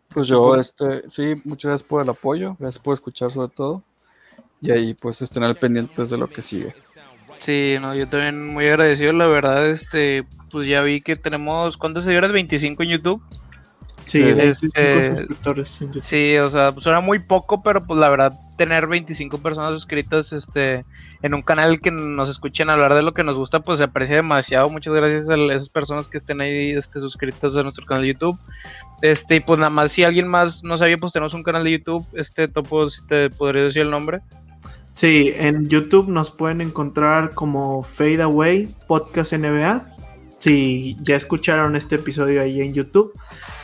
Pues 0.09 0.27
yo, 0.27 0.55
este, 0.55 1.09
sí, 1.09 1.41
muchas 1.45 1.69
gracias 1.69 1.87
por 1.87 2.01
el 2.01 2.09
apoyo, 2.09 2.55
gracias 2.59 2.83
por 2.83 2.93
escuchar 2.93 3.31
sobre 3.31 3.53
todo. 3.53 3.83
Y 4.61 4.71
ahí 4.71 4.93
pues 4.93 5.21
estén 5.21 5.43
al 5.43 5.55
pendientes 5.55 6.09
de 6.09 6.17
lo 6.17 6.29
que 6.29 6.41
sigue. 6.41 6.73
Sí, 7.41 7.77
no, 7.81 7.95
yo 7.95 8.07
también 8.07 8.47
muy 8.53 8.67
agradecido, 8.67 9.13
la 9.13 9.25
verdad, 9.25 9.67
este, 9.67 10.23
pues 10.51 10.67
ya 10.67 10.81
vi 10.81 11.01
que 11.01 11.15
tenemos, 11.15 11.75
¿cuántos 11.75 12.03
seguidores? 12.03 12.31
25 12.31 12.83
en 12.83 12.89
YouTube. 12.89 13.23
Sí, 14.03 14.23
este, 14.23 15.05
suscriptores 15.05 15.79
Sí, 16.01 16.37
o 16.37 16.49
sea, 16.49 16.71
pues 16.71 16.85
era 16.87 17.01
muy 17.01 17.19
poco, 17.19 17.61
pero 17.61 17.85
pues 17.85 17.99
la 17.99 18.09
verdad, 18.09 18.33
tener 18.57 18.87
25 18.87 19.39
personas 19.39 19.71
suscritas 19.71 20.33
este, 20.33 20.85
en 21.21 21.33
un 21.33 21.41
canal 21.41 21.79
que 21.81 21.91
nos 21.91 22.29
escuchen 22.29 22.69
hablar 22.69 22.93
de 22.95 23.03
lo 23.03 23.13
que 23.13 23.23
nos 23.23 23.35
gusta, 23.35 23.59
pues 23.59 23.79
se 23.79 23.85
aprecia 23.85 24.17
demasiado. 24.17 24.69
Muchas 24.69 24.93
gracias 24.93 25.29
a 25.29 25.35
esas 25.35 25.69
personas 25.69 26.07
que 26.07 26.17
estén 26.17 26.41
ahí 26.41 26.71
este, 26.71 26.99
suscritos 26.99 27.55
a 27.57 27.63
nuestro 27.63 27.85
canal 27.85 28.03
de 28.03 28.13
YouTube. 28.13 28.39
Este, 29.01 29.37
y 29.37 29.39
pues 29.39 29.59
nada 29.59 29.71
más, 29.71 29.91
si 29.91 30.03
alguien 30.03 30.27
más 30.27 30.63
no 30.63 30.77
sabía, 30.77 30.97
pues 30.97 31.13
tenemos 31.13 31.33
un 31.33 31.43
canal 31.43 31.63
de 31.63 31.71
YouTube. 31.71 32.05
Este, 32.13 32.47
Topo, 32.47 32.89
si 32.89 33.05
te 33.07 33.29
podría 33.29 33.63
decir 33.63 33.83
el 33.83 33.89
nombre. 33.89 34.21
Sí, 34.93 35.31
en 35.35 35.67
YouTube 35.67 36.09
nos 36.09 36.31
pueden 36.31 36.61
encontrar 36.61 37.33
como 37.33 37.81
Fade 37.83 38.23
Away 38.23 38.73
Podcast 38.87 39.33
NBA. 39.33 39.85
Si 40.39 40.97
ya 41.01 41.15
escucharon 41.15 41.75
este 41.75 41.95
episodio 41.95 42.41
ahí 42.41 42.61
en 42.61 42.73
YouTube, 42.73 43.13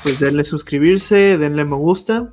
pues 0.04 0.20
denle 0.20 0.44
suscribirse, 0.44 1.38
denle 1.38 1.66
me 1.66 1.76
gusta 1.76 2.30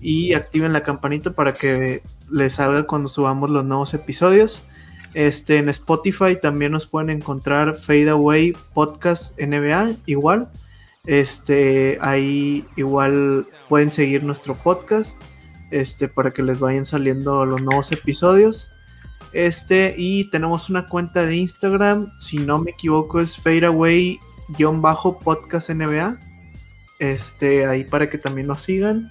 y 0.00 0.34
activen 0.34 0.72
la 0.72 0.82
campanita 0.82 1.30
para 1.30 1.54
que 1.54 2.02
les 2.30 2.54
salga 2.54 2.84
cuando 2.84 3.08
subamos 3.08 3.50
los 3.50 3.64
nuevos 3.64 3.94
episodios. 3.94 4.66
Este, 5.14 5.56
en 5.56 5.68
Spotify 5.68 6.36
también 6.40 6.72
nos 6.72 6.86
pueden 6.86 7.10
encontrar 7.10 7.76
Fade 7.76 8.10
Away 8.10 8.52
Podcast 8.74 9.38
NBA, 9.40 9.92
igual. 10.06 10.48
Este, 11.06 11.98
ahí 12.00 12.66
igual 12.76 13.46
pueden 13.68 13.90
seguir 13.90 14.24
nuestro 14.24 14.54
podcast 14.54 15.16
este, 15.74 16.08
para 16.08 16.32
que 16.32 16.42
les 16.44 16.60
vayan 16.60 16.86
saliendo 16.86 17.44
los 17.44 17.60
nuevos 17.60 17.90
episodios. 17.90 18.70
Este, 19.32 19.96
y 19.98 20.30
tenemos 20.30 20.70
una 20.70 20.86
cuenta 20.86 21.26
de 21.26 21.34
Instagram, 21.34 22.12
si 22.20 22.38
no 22.38 22.60
me 22.60 22.70
equivoco, 22.70 23.18
es 23.20 23.36
fadeaway-podcast 23.36 25.74
NBA. 25.74 26.16
Este, 27.00 27.66
ahí 27.66 27.82
para 27.82 28.08
que 28.08 28.18
también 28.18 28.46
nos 28.46 28.62
sigan. 28.62 29.10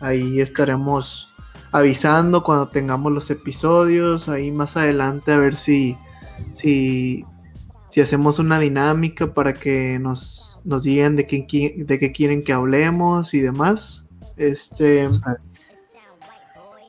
Ahí 0.00 0.40
estaremos 0.40 1.30
avisando 1.72 2.42
cuando 2.42 2.68
tengamos 2.68 3.12
los 3.12 3.30
episodios. 3.30 4.30
Ahí 4.30 4.50
más 4.50 4.78
adelante 4.78 5.32
a 5.32 5.36
ver 5.36 5.56
si, 5.56 5.98
si, 6.54 7.22
si 7.90 8.00
hacemos 8.00 8.38
una 8.38 8.58
dinámica 8.58 9.34
para 9.34 9.52
que 9.52 9.98
nos, 9.98 10.58
nos 10.64 10.84
digan 10.84 11.16
de 11.16 11.26
qué, 11.26 11.74
de 11.76 11.98
qué 11.98 12.12
quieren 12.12 12.42
que 12.42 12.54
hablemos 12.54 13.34
y 13.34 13.40
demás. 13.40 14.06
Este. 14.38 15.06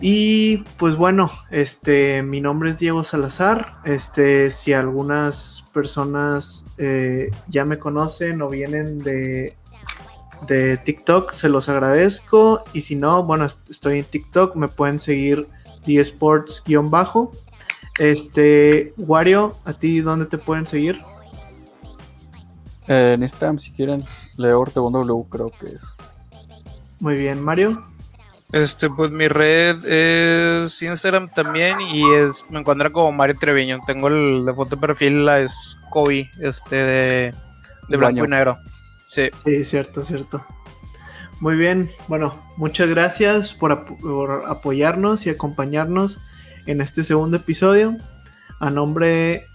Y 0.01 0.57
pues 0.77 0.95
bueno, 0.95 1.29
este, 1.51 2.23
mi 2.23 2.39
nombre 2.39 2.71
es 2.71 2.79
Diego 2.79 3.03
Salazar. 3.03 3.79
Este, 3.83 4.49
si 4.49 4.73
algunas 4.73 5.65
personas 5.73 6.65
eh, 6.77 7.31
ya 7.49 7.65
me 7.65 7.79
conocen 7.79 8.41
o 8.41 8.49
vienen 8.49 8.97
de, 8.99 9.57
de 10.47 10.77
TikTok, 10.77 11.33
se 11.33 11.49
los 11.49 11.67
agradezco. 11.67 12.63
Y 12.73 12.81
si 12.81 12.95
no, 12.95 13.23
bueno, 13.23 13.45
estoy 13.45 13.99
en 13.99 14.05
TikTok, 14.05 14.55
me 14.55 14.69
pueden 14.69 14.99
seguir 14.99 15.49
eSports-bajo. 15.85 17.31
Este, 17.97 18.93
Wario, 18.97 19.57
¿a 19.65 19.73
ti 19.73 19.99
dónde 19.99 20.25
te 20.25 20.37
pueden 20.37 20.65
seguir? 20.65 20.99
en 22.87 23.21
Instagram, 23.21 23.59
si 23.59 23.71
quieren, 23.71 24.03
Leor 24.37 24.73
W 24.73 25.25
creo 25.29 25.51
que 25.59 25.67
es. 25.67 25.93
Muy 26.99 27.15
bien, 27.15 27.39
Mario. 27.39 27.83
Este, 28.51 28.89
pues 28.89 29.11
mi 29.11 29.27
red 29.27 29.85
es 29.85 30.81
Instagram 30.81 31.29
también 31.29 31.79
y 31.81 32.03
es 32.15 32.43
me 32.49 32.59
encuentra 32.59 32.89
como 32.89 33.11
Mario 33.11 33.37
Treviño. 33.39 33.79
Tengo 33.85 34.07
el 34.07 34.43
de 34.45 34.53
foto 34.53 34.75
de 34.75 34.81
perfil, 34.81 35.25
la 35.25 35.39
es 35.39 35.77
Kobe, 35.91 36.29
este 36.41 36.75
de, 36.75 37.33
de 37.87 37.97
blanco 37.97 38.25
y 38.25 38.27
negro. 38.27 38.57
Sí. 39.09 39.23
Sí, 39.45 39.63
cierto, 39.63 40.03
cierto. 40.03 40.43
Muy 41.41 41.55
bien, 41.55 41.89
bueno, 42.07 42.43
muchas 42.57 42.89
gracias 42.89 43.53
por, 43.53 43.85
por 43.97 44.45
apoyarnos 44.47 45.25
y 45.25 45.29
acompañarnos 45.29 46.19
en 46.65 46.81
este 46.81 47.03
segundo 47.03 47.37
episodio. 47.37 47.95
A 48.59 48.69
nombre 48.69 49.45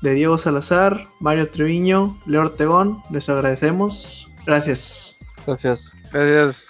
de 0.00 0.14
Diego 0.14 0.38
Salazar, 0.38 1.04
Mario 1.20 1.50
Treviño, 1.50 2.18
Leo 2.24 2.42
Ortegón, 2.42 3.02
les 3.10 3.28
agradecemos. 3.28 4.28
Gracias. 4.46 5.16
Gracias. 5.46 5.90
Gracias. 6.12 6.66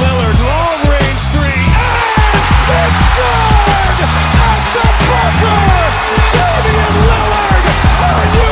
Lillard, 0.00 0.38
long 0.44 0.78
range 0.88 1.22
three, 1.34 1.64
and 2.70 2.88
it's 2.88 3.08
good 3.18 3.98
at 4.46 4.62
the 4.74 4.84
buzzer. 5.08 5.58
Damian 6.34 6.94
Lillard, 7.08 7.64
are 8.06 8.26
you? 8.36 8.47